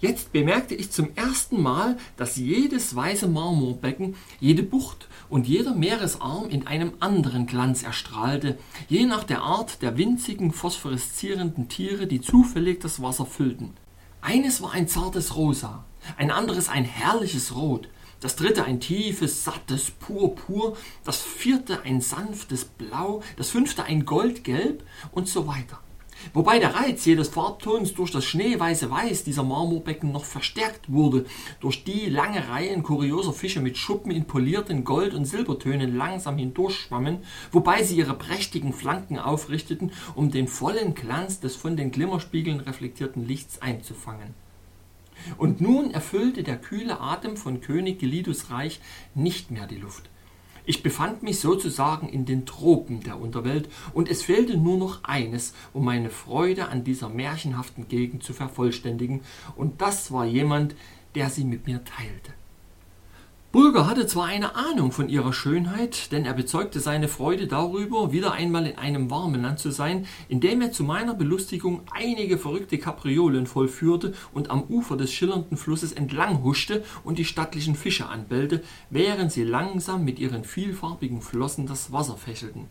[0.00, 6.48] Jetzt bemerkte ich zum ersten Mal, dass jedes weiße Marmorbecken, jede Bucht und jeder Meeresarm
[6.50, 8.58] in einem anderen Glanz erstrahlte,
[8.88, 13.74] je nach der Art der winzigen phosphoreszierenden Tiere, die zufällig das Wasser füllten.
[14.20, 15.84] Eines war ein zartes Rosa,
[16.16, 17.88] ein anderes ein herrliches Rot,
[18.20, 24.82] das dritte ein tiefes, sattes Purpur, das vierte ein sanftes Blau, das fünfte ein Goldgelb
[25.12, 25.78] und so weiter.
[26.34, 31.26] Wobei der Reiz jedes Farbtons durch das schneeweiße Weiß dieser Marmorbecken noch verstärkt wurde,
[31.60, 37.18] durch die lange Reihen kurioser Fische mit Schuppen in polierten Gold- und Silbertönen langsam hindurchschwammen,
[37.52, 43.24] wobei sie ihre prächtigen Flanken aufrichteten, um den vollen Glanz des von den Glimmerspiegeln reflektierten
[43.24, 44.34] Lichts einzufangen.
[45.36, 48.80] Und nun erfüllte der kühle Atem von König Gelidus Reich
[49.14, 50.08] nicht mehr die Luft.
[50.68, 55.54] Ich befand mich sozusagen in den Tropen der Unterwelt und es fehlte nur noch eines,
[55.72, 59.22] um meine Freude an dieser märchenhaften Gegend zu vervollständigen,
[59.56, 60.74] und das war jemand,
[61.14, 62.34] der sie mit mir teilte.
[63.50, 68.32] Bulger hatte zwar eine Ahnung von ihrer Schönheit, denn er bezeugte seine Freude darüber, wieder
[68.32, 73.46] einmal in einem warmen Land zu sein, indem er zu meiner Belustigung einige verrückte Kapriolen
[73.46, 79.32] vollführte und am Ufer des schillernden Flusses entlang huschte und die stattlichen Fische anbellte, während
[79.32, 82.66] sie langsam mit ihren vielfarbigen Flossen das Wasser fächelten.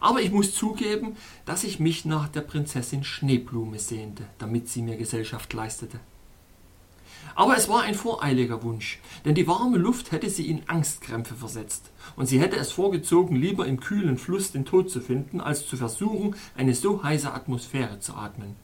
[0.00, 1.14] Aber ich muss zugeben,
[1.46, 6.00] dass ich mich nach der Prinzessin Schneeblume sehnte, damit sie mir Gesellschaft leistete.
[7.34, 11.90] Aber es war ein voreiliger Wunsch, denn die warme Luft hätte sie in Angstkrämpfe versetzt,
[12.16, 15.76] und sie hätte es vorgezogen, lieber im kühlen Fluss den Tod zu finden, als zu
[15.76, 18.56] versuchen, eine so heiße Atmosphäre zu atmen.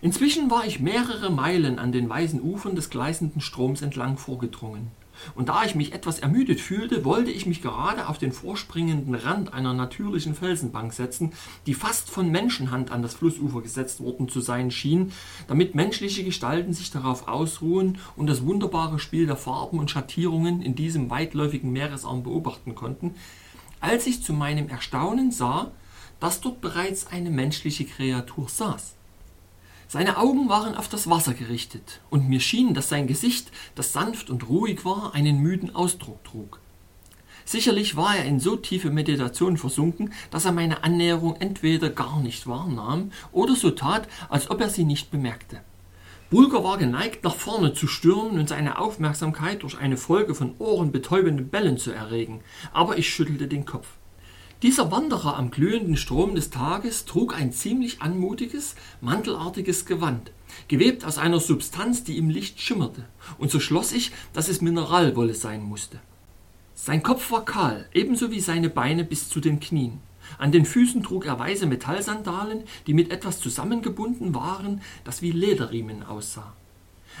[0.00, 4.90] Inzwischen war ich mehrere Meilen an den weißen Ufern des gleißenden Stroms entlang vorgedrungen
[5.34, 9.52] und da ich mich etwas ermüdet fühlte, wollte ich mich gerade auf den vorspringenden Rand
[9.52, 11.32] einer natürlichen Felsenbank setzen,
[11.66, 15.12] die fast von Menschenhand an das Flussufer gesetzt worden zu sein schien,
[15.48, 20.74] damit menschliche Gestalten sich darauf ausruhen und das wunderbare Spiel der Farben und Schattierungen in
[20.74, 23.14] diesem weitläufigen Meeresarm beobachten konnten,
[23.80, 25.72] als ich zu meinem Erstaunen sah,
[26.20, 28.94] dass dort bereits eine menschliche Kreatur saß.
[29.92, 34.30] Seine Augen waren auf das Wasser gerichtet, und mir schien, dass sein Gesicht, das sanft
[34.30, 36.60] und ruhig war, einen müden Ausdruck trug.
[37.44, 42.46] Sicherlich war er in so tiefe Meditation versunken, dass er meine Annäherung entweder gar nicht
[42.46, 45.60] wahrnahm oder so tat, als ob er sie nicht bemerkte.
[46.30, 51.50] Bulger war geneigt, nach vorne zu stürmen und seine Aufmerksamkeit durch eine Folge von ohrenbetäubenden
[51.50, 52.40] Bällen zu erregen,
[52.72, 53.88] aber ich schüttelte den Kopf.
[54.62, 60.30] Dieser Wanderer am glühenden Strom des Tages trug ein ziemlich anmutiges, mantelartiges Gewand,
[60.68, 63.04] gewebt aus einer Substanz, die im Licht schimmerte,
[63.38, 65.98] und so schloss ich, dass es Mineralwolle sein musste.
[66.76, 69.98] Sein Kopf war kahl, ebenso wie seine Beine bis zu den Knien.
[70.38, 76.04] An den Füßen trug er weiße Metallsandalen, die mit etwas zusammengebunden waren, das wie Lederriemen
[76.04, 76.52] aussah.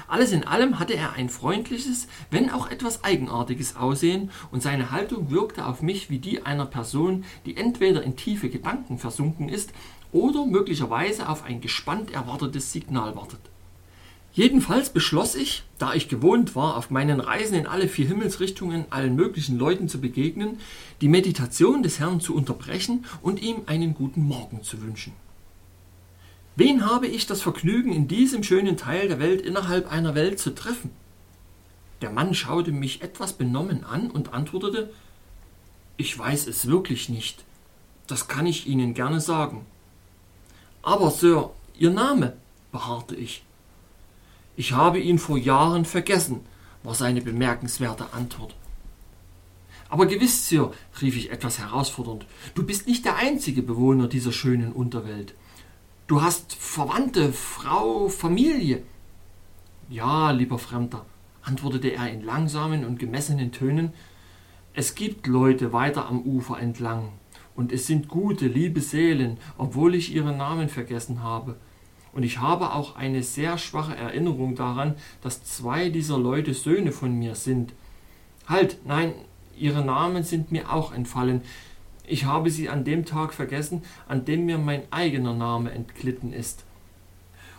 [0.08, 5.30] Alles in allem hatte er ein freundliches, wenn auch etwas eigenartiges Aussehen, und seine Haltung
[5.30, 9.72] wirkte auf mich wie die einer Person, die entweder in tiefe Gedanken versunken ist
[10.12, 13.40] oder möglicherweise auf ein gespannt erwartetes Signal wartet.
[14.34, 19.14] Jedenfalls beschloss ich, da ich gewohnt war, auf meinen Reisen in alle vier Himmelsrichtungen allen
[19.14, 20.58] möglichen Leuten zu begegnen,
[21.02, 25.12] die Meditation des Herrn zu unterbrechen und ihm einen guten Morgen zu wünschen.
[26.54, 30.54] Wen habe ich das Vergnügen, in diesem schönen Teil der Welt innerhalb einer Welt zu
[30.54, 30.90] treffen?
[32.02, 34.90] Der Mann schaute mich etwas benommen an und antwortete
[35.96, 37.44] Ich weiß es wirklich nicht.
[38.06, 39.64] Das kann ich Ihnen gerne sagen.
[40.82, 42.36] Aber, Sir, Ihr Name,
[42.70, 43.44] beharrte ich.
[44.56, 46.40] Ich habe ihn vor Jahren vergessen,
[46.82, 48.54] war seine bemerkenswerte Antwort.
[49.88, 54.72] Aber gewiss, Sir, rief ich etwas herausfordernd, du bist nicht der einzige Bewohner dieser schönen
[54.72, 55.34] Unterwelt.
[56.12, 58.82] Du hast Verwandte, Frau, Familie.
[59.88, 61.06] Ja, lieber Fremder,
[61.40, 63.94] antwortete er in langsamen und gemessenen Tönen,
[64.74, 67.12] es gibt Leute weiter am Ufer entlang,
[67.56, 71.56] und es sind gute, liebe Seelen, obwohl ich ihre Namen vergessen habe.
[72.12, 77.18] Und ich habe auch eine sehr schwache Erinnerung daran, dass zwei dieser Leute Söhne von
[77.18, 77.72] mir sind.
[78.46, 79.14] Halt, nein,
[79.56, 81.40] ihre Namen sind mir auch entfallen.
[82.06, 86.64] Ich habe sie an dem Tag vergessen, an dem mir mein eigener Name entglitten ist.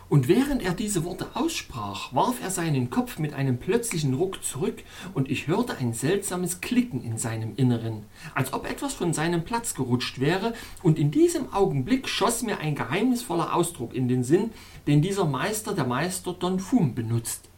[0.10, 4.84] Und während er diese Worte aussprach, warf er seinen Kopf mit einem plötzlichen Ruck zurück,
[5.15, 8.03] und ich hörte ein seltsames Klicken in seinem Inneren,
[8.36, 10.53] als ob etwas von seinem Platz gerutscht wäre,
[10.84, 14.51] und in diesem Augenblick schoss mir ein geheimnisvoller Ausdruck in den Sinn,
[14.86, 17.49] den dieser Meister der Meister Don Fum benutzt.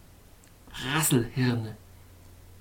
[0.94, 1.76] Rasselhirne.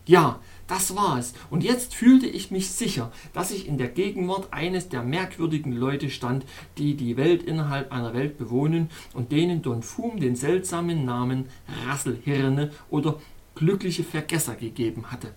[0.07, 1.35] Ja, das war es.
[1.51, 6.11] Und jetzt fühlte ich mich sicher, dass ich in der Gegenwart eines der merkwürdigen Leute
[6.11, 6.45] stand,
[6.79, 11.47] die die Welt innerhalb einer Welt bewohnen und denen Don Fum den seltsamen Namen
[11.87, 13.21] Rasselhirne oder
[13.55, 15.33] glückliche Vergesser gegeben hatte.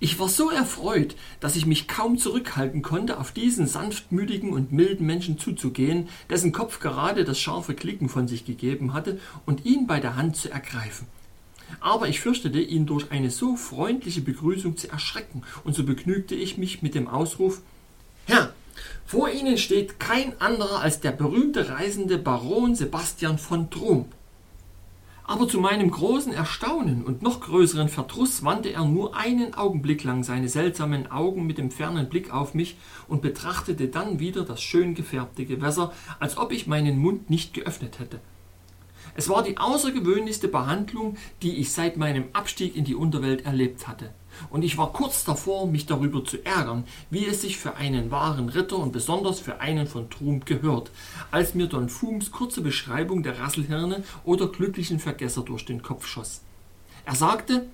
[0.00, 5.06] Ich war so erfreut, dass ich mich kaum zurückhalten konnte, auf diesen sanftmütigen und milden
[5.06, 9.98] Menschen zuzugehen, dessen Kopf gerade das scharfe Klicken von sich gegeben hatte, und ihn bei
[9.98, 11.08] der Hand zu ergreifen
[11.80, 16.58] aber ich fürchtete, ihn durch eine so freundliche Begrüßung zu erschrecken, und so begnügte ich
[16.58, 17.60] mich mit dem Ausruf
[18.26, 18.52] Herr,
[19.06, 24.14] vor Ihnen steht kein anderer als der berühmte reisende Baron Sebastian von Trump.
[25.24, 30.24] Aber zu meinem großen Erstaunen und noch größeren Verdruss wandte er nur einen Augenblick lang
[30.24, 32.76] seine seltsamen Augen mit dem fernen Blick auf mich
[33.08, 37.98] und betrachtete dann wieder das schön gefärbte Gewässer, als ob ich meinen Mund nicht geöffnet
[37.98, 38.20] hätte.
[39.14, 44.12] Es war die außergewöhnlichste Behandlung, die ich seit meinem Abstieg in die Unterwelt erlebt hatte.
[44.50, 48.48] Und ich war kurz davor, mich darüber zu ärgern, wie es sich für einen wahren
[48.48, 50.90] Ritter und besonders für einen von Trump gehört,
[51.30, 56.42] als mir Don Fums kurze Beschreibung der Rasselhirne oder glücklichen Vergesser durch den Kopf schoss.
[57.04, 57.66] Er sagte,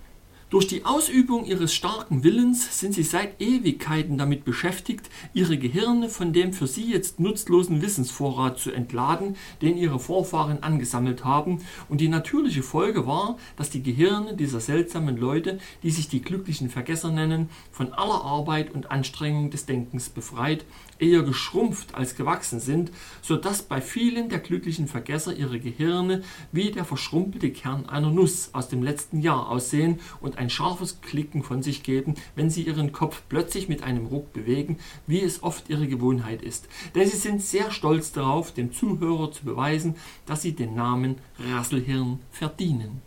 [0.50, 6.32] durch die Ausübung ihres starken Willens sind sie seit Ewigkeiten damit beschäftigt, ihre Gehirne von
[6.32, 12.08] dem für sie jetzt nutzlosen Wissensvorrat zu entladen, den ihre Vorfahren angesammelt haben, und die
[12.08, 17.48] natürliche Folge war, dass die Gehirne dieser seltsamen Leute, die sich die glücklichen Vergesser nennen,
[17.72, 20.64] von aller Arbeit und Anstrengung des Denkens befreit,
[21.04, 22.90] eher geschrumpft als gewachsen sind,
[23.20, 28.50] so dass bei vielen der glücklichen Vergesser ihre Gehirne wie der verschrumpelte Kern einer Nuss
[28.52, 32.92] aus dem letzten Jahr aussehen und ein scharfes Klicken von sich geben, wenn sie ihren
[32.92, 36.68] Kopf plötzlich mit einem Ruck bewegen, wie es oft ihre Gewohnheit ist.
[36.94, 42.20] Denn sie sind sehr stolz darauf, dem Zuhörer zu beweisen, dass sie den Namen Rasselhirn
[42.30, 43.02] verdienen.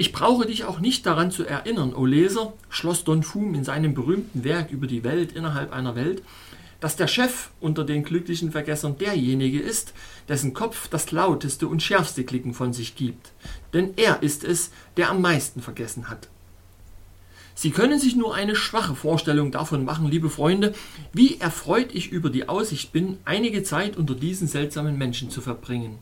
[0.00, 3.92] Ich brauche dich auch nicht daran zu erinnern, o Leser, schloss Don Fum in seinem
[3.92, 6.22] berühmten Werk über die Welt innerhalb einer Welt,
[6.80, 9.92] dass der Chef unter den glücklichen Vergessern derjenige ist,
[10.28, 13.32] dessen Kopf das lauteste und schärfste Klicken von sich gibt.
[13.72, 16.28] Denn er ist es, der am meisten vergessen hat.
[17.54, 20.74] Sie können sich nur eine schwache Vorstellung davon machen, liebe Freunde,
[21.12, 25.98] wie erfreut ich über die Aussicht bin, einige Zeit unter diesen seltsamen Menschen zu verbringen.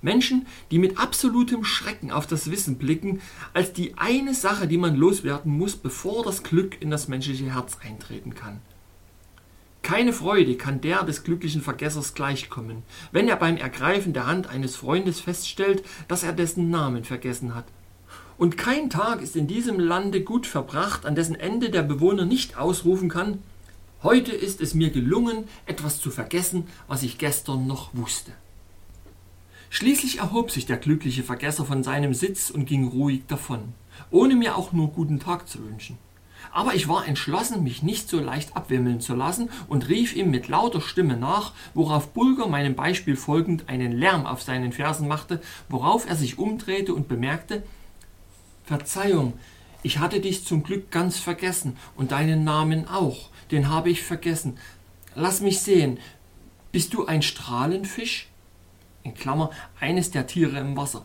[0.00, 3.20] Menschen, die mit absolutem Schrecken auf das Wissen blicken,
[3.52, 7.76] als die eine Sache, die man loswerden muss, bevor das Glück in das menschliche Herz
[7.84, 8.60] eintreten kann.
[9.82, 14.76] Keine Freude kann der des glücklichen Vergessers gleichkommen, wenn er beim Ergreifen der Hand eines
[14.76, 17.64] Freundes feststellt, dass er dessen Namen vergessen hat.
[18.38, 22.56] Und kein Tag ist in diesem Lande gut verbracht, an dessen Ende der Bewohner nicht
[22.56, 23.42] ausrufen kann,
[24.02, 28.32] heute ist es mir gelungen, etwas zu vergessen, was ich gestern noch wusste.
[29.68, 33.74] Schließlich erhob sich der glückliche Vergesser von seinem Sitz und ging ruhig davon,
[34.10, 35.98] ohne mir auch nur guten Tag zu wünschen.
[36.52, 40.48] Aber ich war entschlossen, mich nicht so leicht abwimmeln zu lassen und rief ihm mit
[40.48, 46.06] lauter Stimme nach, worauf Bulger meinem Beispiel folgend einen Lärm auf seinen Fersen machte, worauf
[46.06, 47.62] er sich umdrehte und bemerkte,
[48.64, 49.32] Verzeihung,
[49.82, 54.58] ich hatte dich zum Glück ganz vergessen und deinen Namen auch, den habe ich vergessen.
[55.14, 55.98] Lass mich sehen,
[56.70, 58.28] bist du ein Strahlenfisch?
[59.04, 59.50] In Klammer,
[59.80, 61.04] eines der Tiere im Wasser.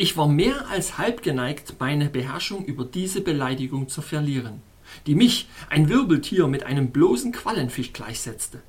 [0.00, 4.62] Ich war mehr als halb geneigt, meine Beherrschung über diese Beleidigung zu verlieren,
[5.08, 8.62] die mich, ein Wirbeltier, mit einem bloßen Quallenfisch gleichsetzte.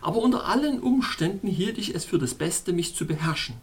[0.00, 3.54] Aber unter allen Umständen hielt ich es für das Beste, mich zu beherrschen.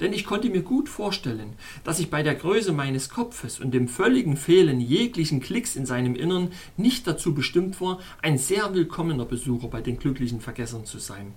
[0.00, 1.52] Denn ich konnte mir gut vorstellen,
[1.84, 6.14] dass ich bei der Größe meines Kopfes und dem völligen Fehlen jeglichen Klicks in seinem
[6.14, 11.34] Innern nicht dazu bestimmt war, ein sehr willkommener Besucher bei den glücklichen Vergessern zu sein.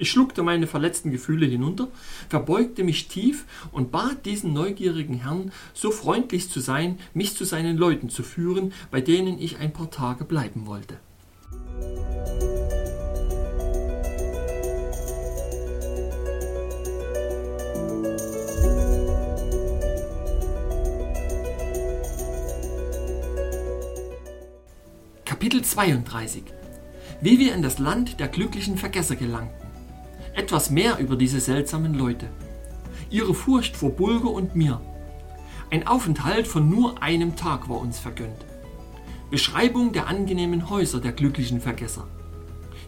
[0.00, 1.88] Ich schluckte meine verletzten Gefühle hinunter,
[2.28, 7.76] verbeugte mich tief und bat diesen neugierigen Herrn, so freundlich zu sein, mich zu seinen
[7.76, 10.98] Leuten zu führen, bei denen ich ein paar Tage bleiben wollte.
[25.24, 26.44] Kapitel 32
[27.20, 29.67] Wie wir in das Land der glücklichen Vergesser gelangten.
[30.38, 32.28] Etwas mehr über diese seltsamen Leute.
[33.10, 34.80] Ihre Furcht vor Bulger und mir.
[35.72, 38.46] Ein Aufenthalt von nur einem Tag war uns vergönnt.
[39.32, 42.06] Beschreibung der angenehmen Häuser der glücklichen Vergesser.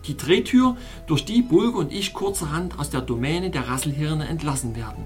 [0.07, 0.77] Die Drehtür,
[1.09, 5.03] durch die Bulger und ich kurzerhand aus der Domäne der Rasselhirne entlassen werden.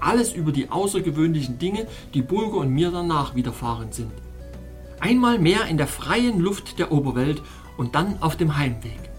[0.00, 4.10] Alles über die außergewöhnlichen Dinge, die Bulger und mir danach widerfahren sind.
[4.98, 7.40] Einmal mehr in der freien Luft der Oberwelt
[7.76, 9.11] und dann auf dem Heimweg.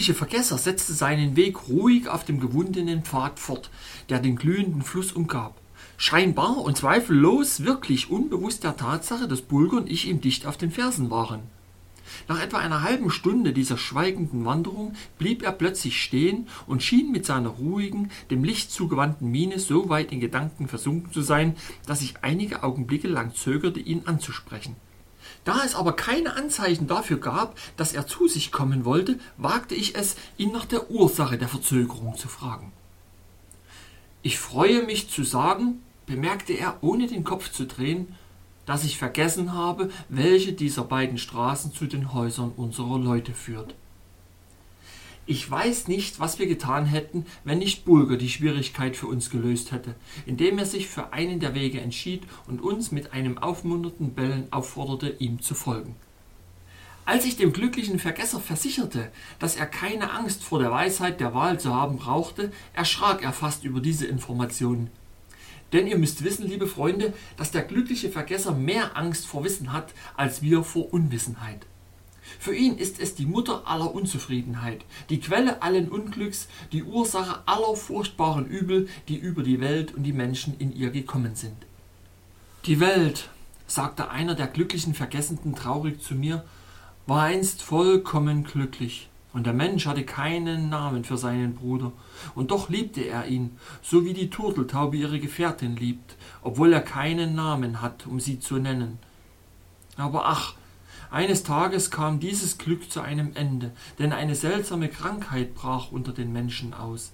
[0.00, 3.68] Glückliche Vergesser setzte seinen Weg ruhig auf dem gewundenen Pfad fort,
[4.08, 5.60] der den glühenden Fluss umgab.
[5.98, 10.70] Scheinbar und zweifellos wirklich unbewusst der Tatsache, dass Bulger und ich ihm dicht auf den
[10.70, 11.40] Fersen waren.
[12.28, 17.26] Nach etwa einer halben Stunde dieser schweigenden Wanderung blieb er plötzlich stehen und schien mit
[17.26, 22.14] seiner ruhigen, dem Licht zugewandten Miene so weit in Gedanken versunken zu sein, dass ich
[22.22, 24.76] einige Augenblicke lang zögerte, ihn anzusprechen.
[25.44, 29.96] Da es aber keine Anzeichen dafür gab, dass er zu sich kommen wollte, wagte ich
[29.96, 32.72] es, ihn nach der Ursache der Verzögerung zu fragen.
[34.22, 38.14] Ich freue mich zu sagen, bemerkte er, ohne den Kopf zu drehen,
[38.66, 43.74] dass ich vergessen habe, welche dieser beiden Straßen zu den Häusern unserer Leute führt.
[45.30, 49.70] Ich weiß nicht, was wir getan hätten, wenn nicht Bulger die Schwierigkeit für uns gelöst
[49.70, 49.94] hätte,
[50.26, 55.14] indem er sich für einen der Wege entschied und uns mit einem aufmunternden Bellen aufforderte,
[55.20, 55.94] ihm zu folgen.
[57.04, 61.60] Als ich dem glücklichen Vergesser versicherte, dass er keine Angst vor der Weisheit der Wahl
[61.60, 64.90] zu haben brauchte, erschrak er fast über diese Informationen.
[65.72, 69.94] Denn ihr müsst wissen, liebe Freunde, dass der glückliche Vergesser mehr Angst vor Wissen hat,
[70.16, 71.66] als wir vor Unwissenheit.
[72.38, 77.74] Für ihn ist es die Mutter aller Unzufriedenheit, die Quelle allen Unglücks, die Ursache aller
[77.76, 81.56] furchtbaren Übel, die über die Welt und die Menschen in ihr gekommen sind.
[82.66, 83.28] Die Welt,
[83.66, 86.44] sagte einer der glücklichen Vergessenden traurig zu mir,
[87.06, 91.92] war einst vollkommen glücklich, und der Mensch hatte keinen Namen für seinen Bruder,
[92.34, 97.34] und doch liebte er ihn, so wie die Turteltaube ihre Gefährtin liebt, obwohl er keinen
[97.34, 98.98] Namen hat, um sie zu nennen.
[99.96, 100.54] Aber ach,
[101.10, 106.32] eines Tages kam dieses Glück zu einem Ende, denn eine seltsame Krankheit brach unter den
[106.32, 107.12] Menschen aus.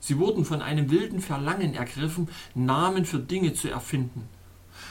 [0.00, 4.28] Sie wurden von einem wilden Verlangen ergriffen, Namen für Dinge zu erfinden.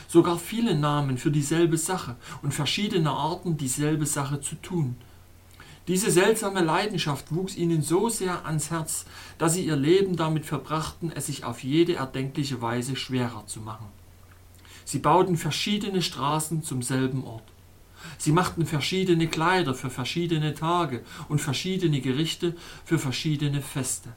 [0.08, 4.96] Sogar viele Namen für dieselbe Sache und verschiedene Arten, dieselbe Sache zu tun.
[5.88, 9.06] Diese seltsame Leidenschaft wuchs ihnen so sehr ans Herz,
[9.38, 13.88] dass sie ihr Leben damit verbrachten, es sich auf jede erdenkliche Weise schwerer zu machen.
[14.84, 17.44] Sie bauten verschiedene Straßen zum selben Ort.
[18.18, 24.10] Sie machten verschiedene Kleider für verschiedene Tage und verschiedene Gerichte für verschiedene Feste.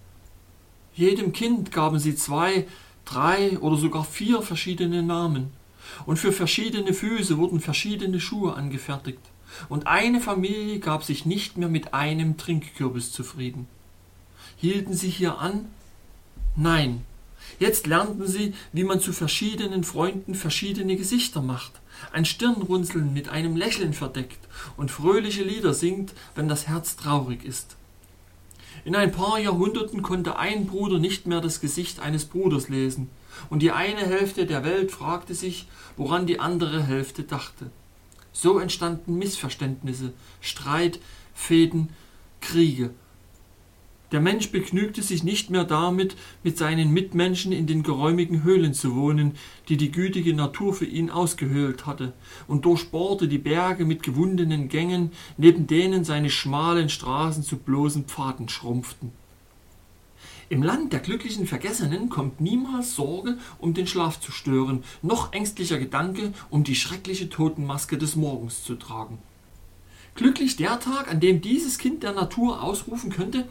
[0.94, 2.66] Jedem Kind gaben sie zwei,
[3.04, 5.52] drei oder sogar vier verschiedene Namen.
[6.06, 9.20] Und für verschiedene Füße wurden verschiedene Schuhe angefertigt.
[9.68, 13.66] Und eine Familie gab sich nicht mehr mit einem Trinkkürbis zufrieden.
[14.56, 15.66] Hielten sie hier an?
[16.56, 17.04] Nein.
[17.58, 21.80] Jetzt lernten sie, wie man zu verschiedenen Freunden verschiedene Gesichter macht
[22.12, 24.38] ein Stirnrunzeln mit einem Lächeln verdeckt
[24.76, 27.76] und fröhliche Lieder singt, wenn das Herz traurig ist.
[28.84, 33.10] In ein paar Jahrhunderten konnte ein Bruder nicht mehr das Gesicht eines Bruders lesen,
[33.48, 37.70] und die eine Hälfte der Welt fragte sich, woran die andere Hälfte dachte.
[38.32, 41.00] So entstanden Missverständnisse, Streit,
[41.34, 41.90] Fäden,
[42.40, 42.90] Kriege,
[44.12, 48.96] der Mensch begnügte sich nicht mehr damit, mit seinen Mitmenschen in den geräumigen Höhlen zu
[48.96, 49.34] wohnen,
[49.68, 52.12] die die gütige Natur für ihn ausgehöhlt hatte,
[52.48, 58.48] und durchbohrte die Berge mit gewundenen Gängen, neben denen seine schmalen Straßen zu bloßen Pfaden
[58.48, 59.12] schrumpften.
[60.48, 65.78] Im Land der glücklichen Vergessenen kommt niemals Sorge, um den Schlaf zu stören, noch ängstlicher
[65.78, 69.18] Gedanke, um die schreckliche Totenmaske des Morgens zu tragen.
[70.16, 73.46] Glücklich der Tag, an dem dieses Kind der Natur ausrufen könnte,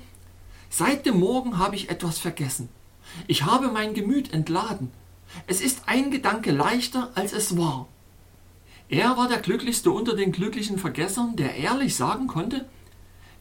[0.69, 2.69] seit dem Morgen habe ich etwas vergessen.
[3.27, 4.91] Ich habe mein Gemüt entladen.
[5.47, 7.87] Es ist ein Gedanke leichter, als es war.
[8.87, 12.65] Er war der glücklichste unter den glücklichen Vergessern, der ehrlich sagen konnte,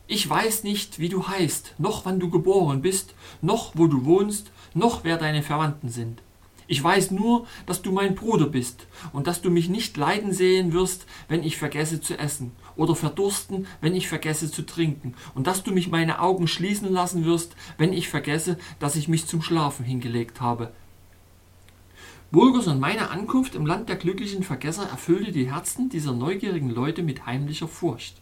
[0.07, 4.51] ich weiß nicht, wie du heißt, noch wann du geboren bist, noch wo du wohnst,
[4.73, 6.23] noch wer deine Verwandten sind.
[6.67, 10.73] Ich weiß nur, dass du mein Bruder bist und dass du mich nicht leiden sehen
[10.73, 15.63] wirst, wenn ich vergesse zu essen oder verdursten, wenn ich vergesse zu trinken und dass
[15.63, 19.85] du mich meine Augen schließen lassen wirst, wenn ich vergesse, dass ich mich zum Schlafen
[19.85, 20.73] hingelegt habe.
[22.31, 27.03] Burgers und meine Ankunft im Land der glücklichen Vergesser erfüllte die Herzen dieser neugierigen Leute
[27.03, 28.17] mit heimlicher Furcht.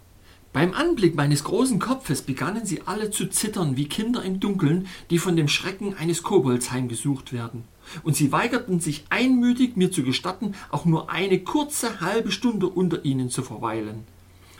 [0.52, 5.18] Beim Anblick meines großen Kopfes begannen sie alle zu zittern wie Kinder im Dunkeln, die
[5.18, 7.64] von dem Schrecken eines Kobolds heimgesucht werden
[8.02, 13.04] und sie weigerten sich einmütig, mir zu gestatten, auch nur eine kurze halbe Stunde unter
[13.04, 14.04] ihnen zu verweilen.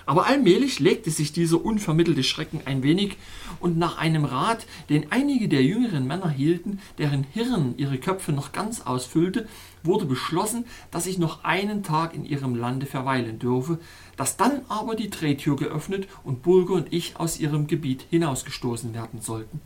[0.06, 3.16] Aber allmählich legte sich dieser unvermittelte Schrecken ein wenig,
[3.58, 8.52] und nach einem Rat, den einige der jüngeren Männer hielten, deren Hirn ihre Köpfe noch
[8.52, 9.48] ganz ausfüllte,
[9.82, 13.78] wurde beschlossen, dass ich noch einen Tag in ihrem Lande verweilen dürfe,
[14.16, 19.20] dass dann aber die Drehtür geöffnet und Bulger und ich aus ihrem Gebiet hinausgestoßen werden
[19.20, 19.60] sollten.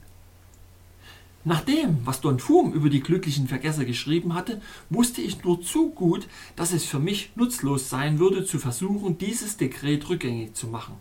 [1.43, 4.61] Nach dem, was Don Fum über die glücklichen Vergesser geschrieben hatte,
[4.91, 9.57] wusste ich nur zu gut, dass es für mich nutzlos sein würde, zu versuchen, dieses
[9.57, 10.97] Dekret rückgängig zu machen.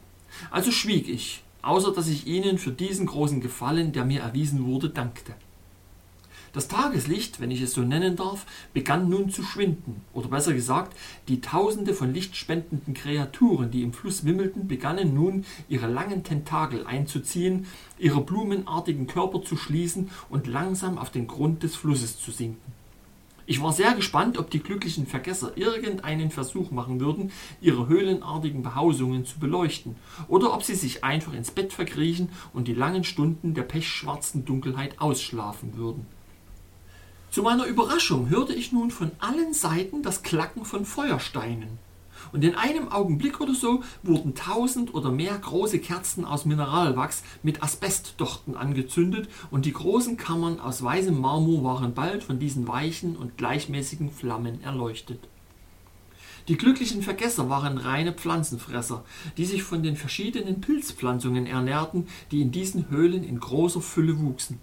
[0.49, 4.89] Also schwieg ich, außer dass ich ihnen für diesen großen Gefallen, der mir erwiesen wurde,
[4.89, 5.33] dankte.
[6.52, 10.97] Das Tageslicht, wenn ich es so nennen darf, begann nun zu schwinden, oder besser gesagt,
[11.28, 17.68] die Tausende von lichtspendenden Kreaturen, die im Fluss wimmelten, begannen nun ihre langen Tentakel einzuziehen,
[18.00, 22.80] ihre blumenartigen Körper zu schließen und langsam auf den Grund des Flusses zu sinken.
[23.45, 27.32] Ich war sehr gespannt, ob die glücklichen Vergesser irgendeinen Versuch machen würden,
[27.62, 29.95] ihre höhlenartigen Behausungen zu beleuchten,
[30.28, 35.02] oder ob sie sich einfach ins Bett verkriechen und die langen Stunden der pechschwarzen Dunkelheit
[35.02, 36.06] ausschlafen würden.
[37.32, 41.77] Zu meiner Überraschung hörte ich nun von allen Seiten das Klacken von Feuersteinen.
[42.32, 47.61] Und in einem Augenblick oder so wurden tausend oder mehr große Kerzen aus Mineralwachs mit
[47.61, 53.38] Asbestdochten angezündet und die großen Kammern aus weißem Marmor waren bald von diesen weichen und
[53.38, 55.19] gleichmäßigen Flammen erleuchtet.
[56.47, 59.05] Die glücklichen Vergesser waren reine Pflanzenfresser,
[59.38, 64.59] die sich von den verschiedenen Pilzpflanzungen ernährten, die in diesen Höhlen in großer Fülle wuchsen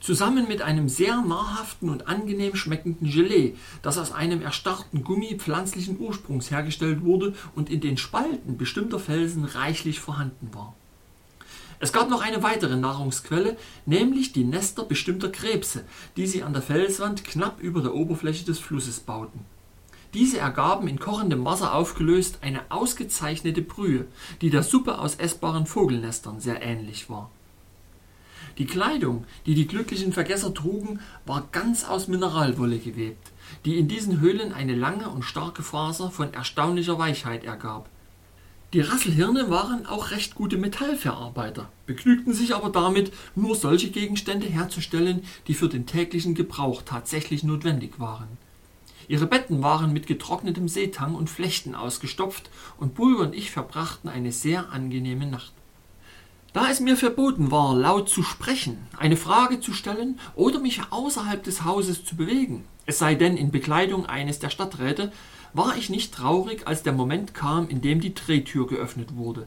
[0.00, 5.98] zusammen mit einem sehr nahrhaften und angenehm schmeckenden Gelee, das aus einem erstarrten Gummi pflanzlichen
[5.98, 10.74] Ursprungs hergestellt wurde und in den Spalten bestimmter Felsen reichlich vorhanden war.
[11.80, 15.84] Es gab noch eine weitere Nahrungsquelle, nämlich die Nester bestimmter Krebse,
[16.16, 19.40] die sie an der Felswand knapp über der Oberfläche des Flusses bauten.
[20.14, 24.06] Diese ergaben in kochendem Wasser aufgelöst eine ausgezeichnete Brühe,
[24.40, 27.30] die der Suppe aus essbaren Vogelnestern sehr ähnlich war.
[28.58, 33.30] Die Kleidung, die die glücklichen Vergesser trugen, war ganz aus Mineralwolle gewebt,
[33.64, 37.88] die in diesen Höhlen eine lange und starke Faser von erstaunlicher Weichheit ergab.
[38.72, 45.22] Die Rasselhirne waren auch recht gute Metallverarbeiter, begnügten sich aber damit, nur solche Gegenstände herzustellen,
[45.46, 48.28] die für den täglichen Gebrauch tatsächlich notwendig waren.
[49.06, 54.32] Ihre Betten waren mit getrocknetem Seetang und Flechten ausgestopft, und Bulger und ich verbrachten eine
[54.32, 55.52] sehr angenehme Nacht.
[56.58, 61.40] Da es mir verboten war, laut zu sprechen, eine Frage zu stellen oder mich außerhalb
[61.44, 65.12] des Hauses zu bewegen, es sei denn in Bekleidung eines der Stadträte,
[65.52, 69.46] war ich nicht traurig, als der Moment kam, in dem die Drehtür geöffnet wurde.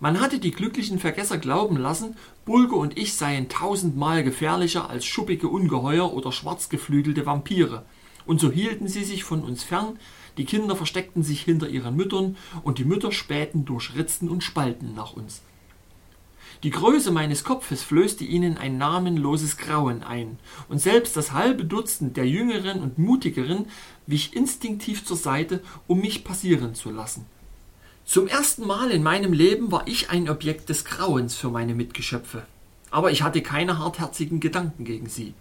[0.00, 5.46] Man hatte die glücklichen Vergesser glauben lassen, Bulge und ich seien tausendmal gefährlicher als schuppige
[5.46, 7.84] Ungeheuer oder schwarzgeflügelte Vampire,
[8.26, 10.00] und so hielten sie sich von uns fern,
[10.38, 14.96] die Kinder versteckten sich hinter ihren Müttern, und die Mütter spähten durch Ritzen und Spalten
[14.96, 15.42] nach uns.
[16.64, 20.38] Die Größe meines Kopfes flößte ihnen ein namenloses Grauen ein,
[20.70, 23.66] und selbst das halbe Dutzend der Jüngeren und Mutigeren
[24.06, 27.26] wich instinktiv zur Seite, um mich passieren zu lassen.
[28.06, 32.46] Zum ersten Mal in meinem Leben war ich ein Objekt des Grauens für meine Mitgeschöpfe,
[32.90, 35.34] aber ich hatte keine hartherzigen Gedanken gegen sie.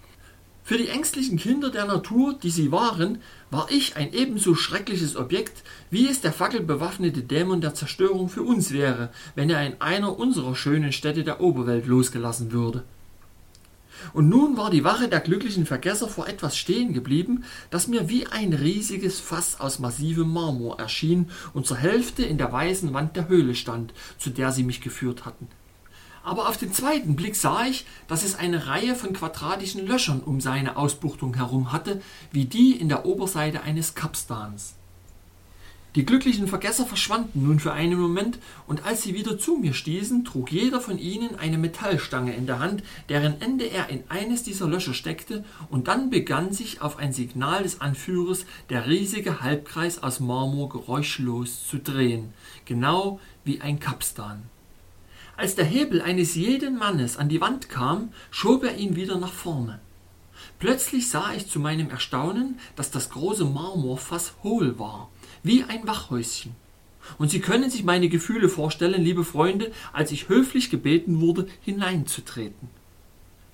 [0.66, 3.18] Für die ängstlichen Kinder der Natur, die sie waren,
[3.52, 8.72] war ich ein ebenso schreckliches Objekt, wie es der fackelbewaffnete Dämon der Zerstörung für uns
[8.72, 12.86] wäre, wenn er in einer unserer schönen Städte der Oberwelt losgelassen würde.
[14.14, 18.28] Und nun war die Wache der glücklichen Vergesser vor etwas stehen geblieben, das mir wie
[18.28, 23.28] ein riesiges Fass aus massivem Marmor erschien und zur Hälfte in der weißen Wand der
[23.28, 25.50] Höhle stand, zu der sie mich geführt hatten
[26.24, 30.42] aber auf den zweiten Blick sah ich, dass es eine Reihe von quadratischen Löchern um
[30.42, 32.02] seine Ausbuchtung herum hatte,
[32.32, 34.76] wie die in der Oberseite eines Kapstans.
[35.96, 40.26] Die glücklichen Vergesser verschwanden nun für einen Moment, und als sie wieder zu mir stießen,
[40.26, 44.68] trug jeder von ihnen eine Metallstange in der Hand, deren Ende er in eines dieser
[44.68, 50.20] Löcher steckte, und dann begann sich auf ein Signal des Anführers der riesige Halbkreis aus
[50.20, 52.34] Marmor geräuschlos zu drehen,
[52.66, 54.42] genau wie ein Kapstan.
[55.36, 59.34] Als der Hebel eines jeden Mannes an die Wand kam, schob er ihn wieder nach
[59.34, 59.80] vorne.
[60.60, 65.10] Plötzlich sah ich zu meinem Erstaunen, dass das große Marmorfass hohl war
[65.44, 66.56] wie ein Wachhäuschen.
[67.18, 72.70] Und Sie können sich meine Gefühle vorstellen, liebe Freunde, als ich höflich gebeten wurde, hineinzutreten.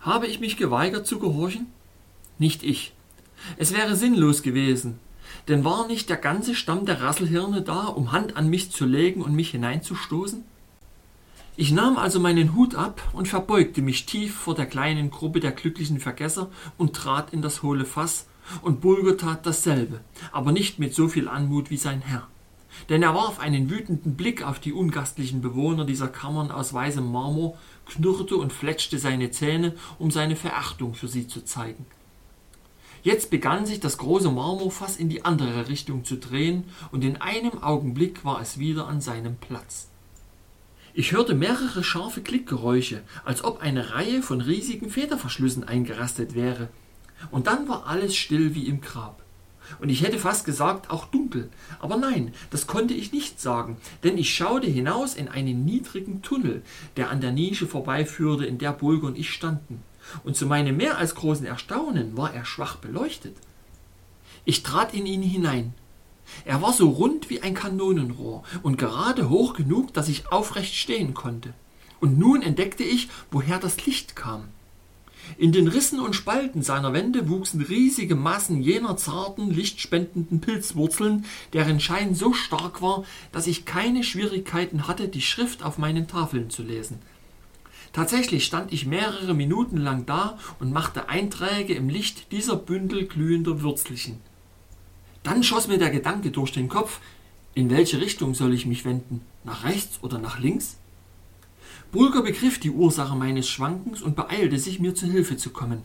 [0.02, 1.66] Habe ich mich geweigert zu gehorchen?
[2.38, 2.94] Nicht ich.
[3.58, 5.00] Es wäre sinnlos gewesen,
[5.48, 9.22] denn war nicht der ganze Stamm der Rasselhirne da, um Hand an mich zu legen
[9.22, 10.44] und mich hineinzustoßen?
[11.62, 15.52] Ich nahm also meinen Hut ab und verbeugte mich tief vor der kleinen Gruppe der
[15.52, 18.28] glücklichen Vergesser und trat in das hohle Fass,
[18.62, 20.00] und Bulger tat dasselbe,
[20.32, 22.30] aber nicht mit so viel Anmut wie sein Herr.
[22.88, 27.58] Denn er warf einen wütenden Blick auf die ungastlichen Bewohner dieser Kammern aus weißem Marmor,
[27.88, 31.86] knurrte und fletschte seine Zähne, um seine Verachtung für sie zu zeigen.
[33.04, 37.62] Jetzt begann sich das große Marmorfass in die andere Richtung zu drehen, und in einem
[37.62, 39.90] Augenblick war es wieder an seinem Platz.
[41.00, 46.68] Ich hörte mehrere scharfe Klickgeräusche, als ob eine Reihe von riesigen Federverschlüssen eingerastet wäre,
[47.32, 49.24] und dann war alles still wie im Grab.
[49.80, 51.50] Und ich hätte fast gesagt, auch dunkel.
[51.80, 56.64] Aber nein, das konnte ich nicht sagen, denn ich schaute hinaus in einen niedrigen Tunnel,
[56.98, 59.82] der an der Nische vorbeiführte, in der Bulger und ich standen.
[60.26, 63.38] Und zu meinem mehr als großen Erstaunen war er schwach beleuchtet.
[64.44, 65.74] Ich trat in ihn hinein.
[66.46, 71.14] Er war so rund wie ein Kanonenrohr und gerade hoch genug, dass ich aufrecht stehen
[71.14, 71.54] konnte.
[72.00, 74.46] Und nun entdeckte ich, woher das Licht kam.
[75.38, 81.80] In den Rissen und Spalten seiner Wände wuchsen riesige Massen jener zarten, lichtspendenden Pilzwurzeln, deren
[81.80, 86.64] Schein so stark war, dass ich keine Schwierigkeiten hatte, die Schrift auf meinen Tafeln zu
[86.64, 87.00] lesen.
[87.94, 93.62] Tatsächlich stand ich mehrere Minuten lang da und machte Einträge im Licht dieser Bündel glühender
[93.62, 94.22] Würzelchen.
[95.24, 97.00] Dann schoss mir der Gedanke durch den Kopf,
[97.54, 99.22] in welche Richtung soll ich mich wenden?
[99.44, 100.78] Nach rechts oder nach links?
[101.92, 105.82] Bulger begriff die Ursache meines Schwankens und beeilte sich, mir zu Hilfe zu kommen.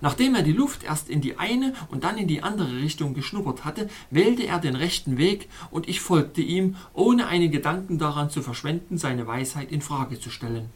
[0.00, 3.64] Nachdem er die Luft erst in die eine und dann in die andere Richtung geschnuppert
[3.64, 8.42] hatte, wählte er den rechten Weg, und ich folgte ihm, ohne einen Gedanken daran zu
[8.42, 10.70] verschwenden, seine Weisheit in Frage zu stellen.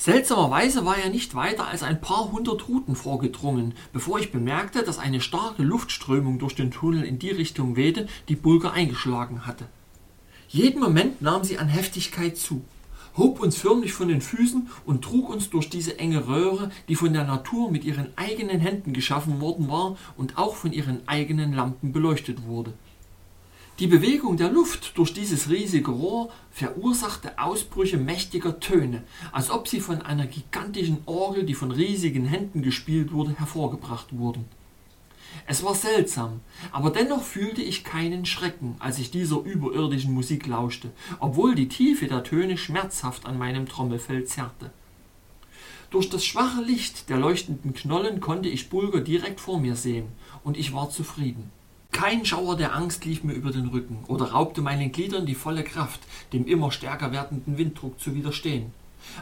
[0.00, 4.98] Seltsamerweise war er nicht weiter als ein paar hundert Ruten vorgedrungen, bevor ich bemerkte, dass
[4.98, 9.66] eine starke Luftströmung durch den Tunnel in die Richtung wehte, die Bulger eingeschlagen hatte.
[10.48, 12.62] Jeden Moment nahm sie an Heftigkeit zu
[13.18, 17.12] hob uns förmlich von den Füßen und trug uns durch diese enge Röhre, die von
[17.12, 21.92] der Natur mit ihren eigenen Händen geschaffen worden war und auch von ihren eigenen Lampen
[21.92, 22.72] beleuchtet wurde.
[23.78, 29.78] Die Bewegung der Luft durch dieses riesige Rohr verursachte Ausbrüche mächtiger Töne, als ob sie
[29.78, 34.46] von einer gigantischen Orgel, die von riesigen Händen gespielt wurde, hervorgebracht wurden.
[35.46, 36.40] Es war seltsam,
[36.72, 42.08] aber dennoch fühlte ich keinen Schrecken, als ich dieser überirdischen Musik lauschte, obwohl die Tiefe
[42.08, 44.72] der Töne schmerzhaft an meinem Trommelfell zerrte.
[45.90, 50.08] Durch das schwache Licht der leuchtenden Knollen konnte ich Bulger direkt vor mir sehen,
[50.42, 51.52] und ich war zufrieden.
[51.92, 55.64] Kein Schauer der Angst lief mir über den Rücken oder raubte meinen Gliedern die volle
[55.64, 56.00] Kraft,
[56.32, 58.72] dem immer stärker werdenden Winddruck zu widerstehen.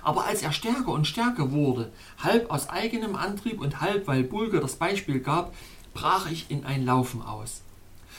[0.03, 4.61] Aber als er stärker und stärker wurde, halb aus eigenem Antrieb und halb weil Bulger
[4.61, 5.55] das Beispiel gab,
[5.95, 7.63] brach ich in ein Laufen aus.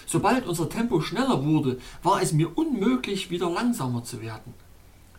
[0.05, 4.53] Sobald unser Tempo schneller wurde, war es mir unmöglich, wieder langsamer zu werden.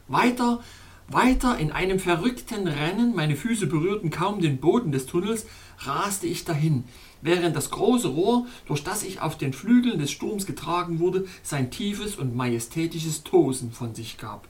[0.09, 0.61] Weiter,
[1.09, 5.47] weiter in einem verrückten Rennen, meine Füße berührten kaum den Boden des Tunnels,
[5.81, 6.85] raste ich dahin,
[7.23, 11.71] während das große Rohr, durch das ich auf den Flügeln des Sturms getragen wurde, sein
[11.71, 14.49] tiefes und majestätisches Tosen von sich gab.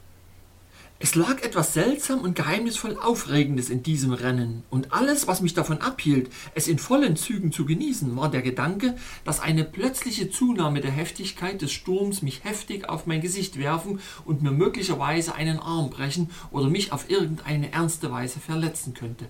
[1.01, 5.79] Es lag etwas seltsam und geheimnisvoll Aufregendes in diesem Rennen, und alles, was mich davon
[5.79, 10.91] abhielt, es in vollen Zügen zu genießen, war der Gedanke, dass eine plötzliche Zunahme der
[10.91, 16.31] Heftigkeit des Sturms mich heftig auf mein Gesicht werfen und mir möglicherweise einen Arm brechen
[16.51, 19.27] oder mich auf irgendeine ernste Weise verletzen könnte.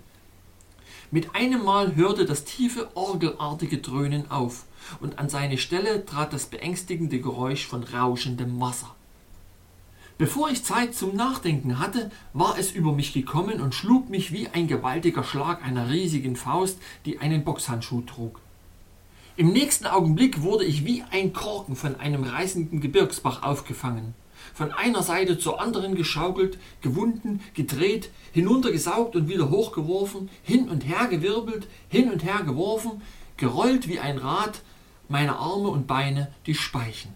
[1.10, 4.64] Mit einem Mal hörte das tiefe, orgelartige Dröhnen auf,
[5.00, 8.94] und an seine Stelle trat das beängstigende Geräusch von rauschendem Wasser.
[10.18, 14.48] Bevor ich Zeit zum Nachdenken hatte, war es über mich gekommen und schlug mich wie
[14.48, 18.40] ein gewaltiger Schlag einer riesigen Faust, die einen Boxhandschuh trug.
[19.36, 24.14] Im nächsten Augenblick wurde ich wie ein Korken von einem reißenden Gebirgsbach aufgefangen,
[24.58, 31.06] von einer Seite zur anderen geschaukelt, gewunden, gedreht, hinuntergesaugt und wieder hochgeworfen, hin und her
[31.06, 33.00] gewirbelt, hin und her geworfen,
[33.36, 34.62] gerollt wie ein Rad,
[35.08, 37.14] meine Arme und Beine die Speichen.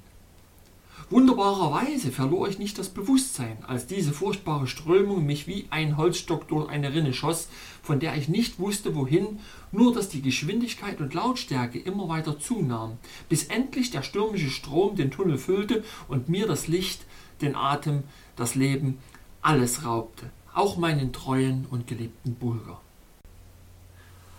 [1.11, 6.68] Wunderbarerweise verlor ich nicht das Bewusstsein, als diese furchtbare Strömung mich wie ein Holzstock durch
[6.70, 7.49] eine Rinne schoss,
[7.82, 9.40] von der ich nicht wusste wohin,
[9.72, 15.11] nur dass die Geschwindigkeit und Lautstärke immer weiter zunahm, bis endlich der stürmische Strom den
[15.11, 17.05] Tunnel füllte und mir das Licht,
[17.43, 18.05] den Atem,
[18.36, 18.99] das Leben,
[19.43, 22.80] alles raubte, auch meinen treuen und geliebten Bulger.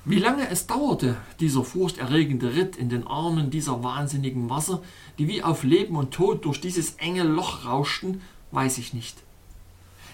[0.05, 4.81] Wie lange es dauerte, dieser furchterregende Ritt in den Armen dieser wahnsinnigen Wasser,
[5.17, 9.15] die wie auf Leben und Tod durch dieses enge Loch rauschten, weiß ich nicht.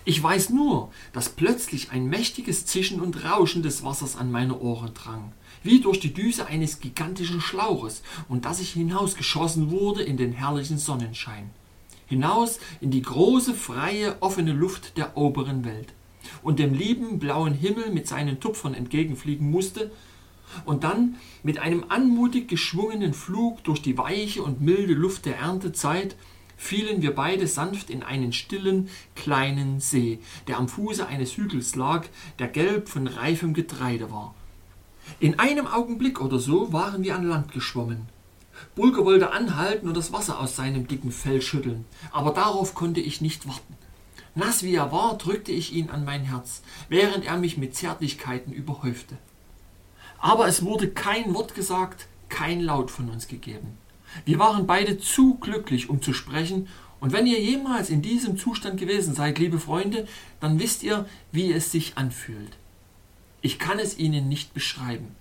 [0.06, 4.94] Ich weiß nur, dass plötzlich ein mächtiges Zischen und Rauschen des Wassers an meine Ohren
[4.94, 5.34] drang,
[5.64, 10.78] wie durch die Düse eines gigantischen Schlauches, und dass ich hinausgeschossen wurde in den herrlichen
[10.78, 11.50] Sonnenschein,
[12.10, 15.94] hinaus in die große, freie, offene Luft der oberen Welt
[16.44, 19.92] und dem lieben blauen Himmel mit seinen Tupfern entgegenfliegen musste,
[20.66, 26.16] und dann mit einem anmutig geschwungenen Flug durch die weiche und milde Luft der Erntezeit
[26.58, 32.06] fielen wir beide sanft in einen stillen, kleinen See, der am Fuße eines Hügels lag,
[32.38, 34.36] der gelb von reifem Getreide war.
[35.20, 38.10] In einem Augenblick oder so waren wir an Land geschwommen.
[38.76, 43.22] Bulger wollte anhalten und das Wasser aus seinem dicken Fell schütteln, aber darauf konnte ich
[43.22, 43.76] nicht warten.
[44.36, 48.54] Nass wie er war, drückte ich ihn an mein Herz, während er mich mit Zärtlichkeiten
[48.54, 49.18] überhäufte.
[50.20, 53.78] Aber es wurde kein Wort gesagt, kein Laut von uns gegeben.
[54.26, 56.68] Wir waren beide zu glücklich, um zu sprechen,
[57.00, 60.06] und wenn ihr jemals in diesem Zustand gewesen seid, liebe Freunde,
[60.42, 62.58] dann wisst ihr, wie es sich anfühlt.
[63.42, 65.16] Ich kann es Ihnen nicht beschreiben.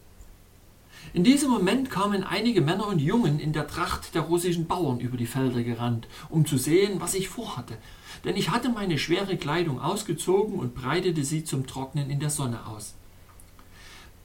[1.15, 5.17] In diesem Moment kamen einige Männer und Jungen in der Tracht der russischen Bauern über
[5.17, 7.79] die Felder gerannt, um zu sehen, was ich vorhatte,
[8.25, 12.67] denn ich hatte meine schwere Kleidung ausgezogen und breitete sie zum Trocknen in der Sonne
[12.67, 12.95] aus.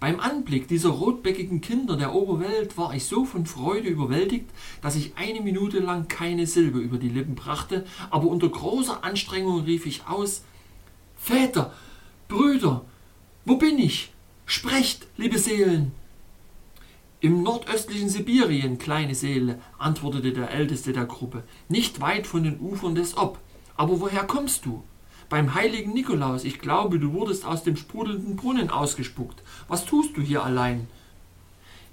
[0.01, 4.49] Beim Anblick dieser rotbäckigen Kinder der Oberwelt war ich so von Freude überwältigt,
[4.81, 9.61] dass ich eine Minute lang keine Silbe über die Lippen brachte, aber unter großer Anstrengung
[9.61, 10.43] rief ich aus
[11.15, 11.73] Väter,
[12.27, 12.83] Brüder,
[13.45, 14.11] wo bin ich?
[14.45, 15.93] Sprecht, liebe Seelen.
[17.23, 22.95] Im nordöstlichen Sibirien, kleine Seele, antwortete der älteste der Gruppe, nicht weit von den Ufern
[22.95, 23.39] des Ob.
[23.77, 24.83] Aber woher kommst du?
[25.29, 29.41] Beim heiligen Nikolaus, ich glaube, du wurdest aus dem sprudelnden Brunnen ausgespuckt.
[29.69, 30.89] Was tust du hier allein?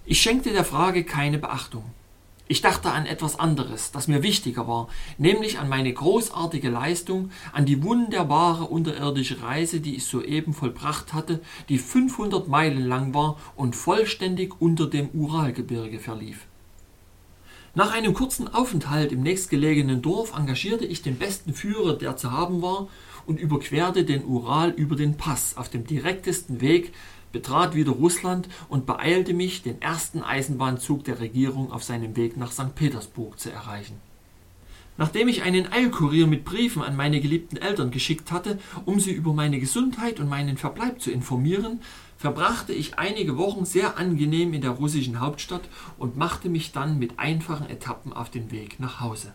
[0.04, 1.84] Ich schenkte der Frage keine Beachtung.
[2.50, 4.88] Ich dachte an etwas anderes, das mir wichtiger war,
[5.18, 11.38] nämlich an meine großartige Leistung, an die wunderbare unterirdische Reise, die ich soeben vollbracht hatte,
[11.68, 16.46] die 500 Meilen lang war und vollständig unter dem Uralgebirge verlief.
[17.76, 22.62] Nach einem kurzen Aufenthalt im nächstgelegenen Dorf engagierte ich den besten Führer, der zu haben
[22.62, 22.88] war,
[23.26, 26.92] und überquerte den Ural über den Pass auf dem direktesten Weg,
[27.32, 32.52] betrat wieder Russland und beeilte mich, den ersten Eisenbahnzug der Regierung auf seinem Weg nach
[32.52, 32.74] St.
[32.74, 34.00] Petersburg zu erreichen.
[34.96, 39.32] Nachdem ich einen Eilkurier mit Briefen an meine geliebten Eltern geschickt hatte, um sie über
[39.32, 41.80] meine Gesundheit und meinen Verbleib zu informieren,
[42.18, 45.62] verbrachte ich einige Wochen sehr angenehm in der russischen Hauptstadt
[45.96, 49.32] und machte mich dann mit einfachen Etappen auf den Weg nach Hause.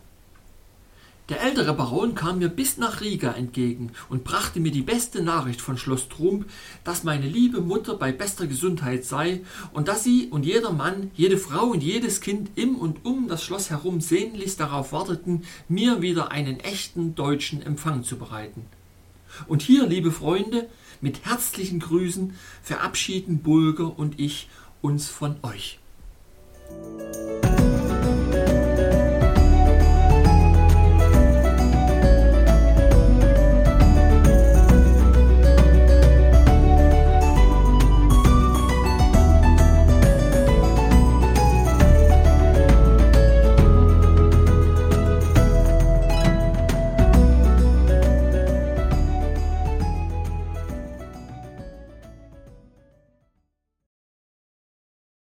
[1.28, 5.60] Der ältere Baron kam mir bis nach Riga entgegen und brachte mir die beste Nachricht
[5.60, 6.48] von Schloss Trump,
[6.84, 9.40] dass meine liebe Mutter bei bester Gesundheit sei
[9.72, 13.42] und dass sie und jeder Mann, jede Frau und jedes Kind im und um das
[13.42, 18.64] Schloss herum sehnlichst darauf warteten, mir wieder einen echten deutschen Empfang zu bereiten.
[19.48, 20.68] Und hier, liebe Freunde,
[21.00, 24.48] mit herzlichen Grüßen verabschieden Bulger und ich
[24.80, 25.80] uns von euch.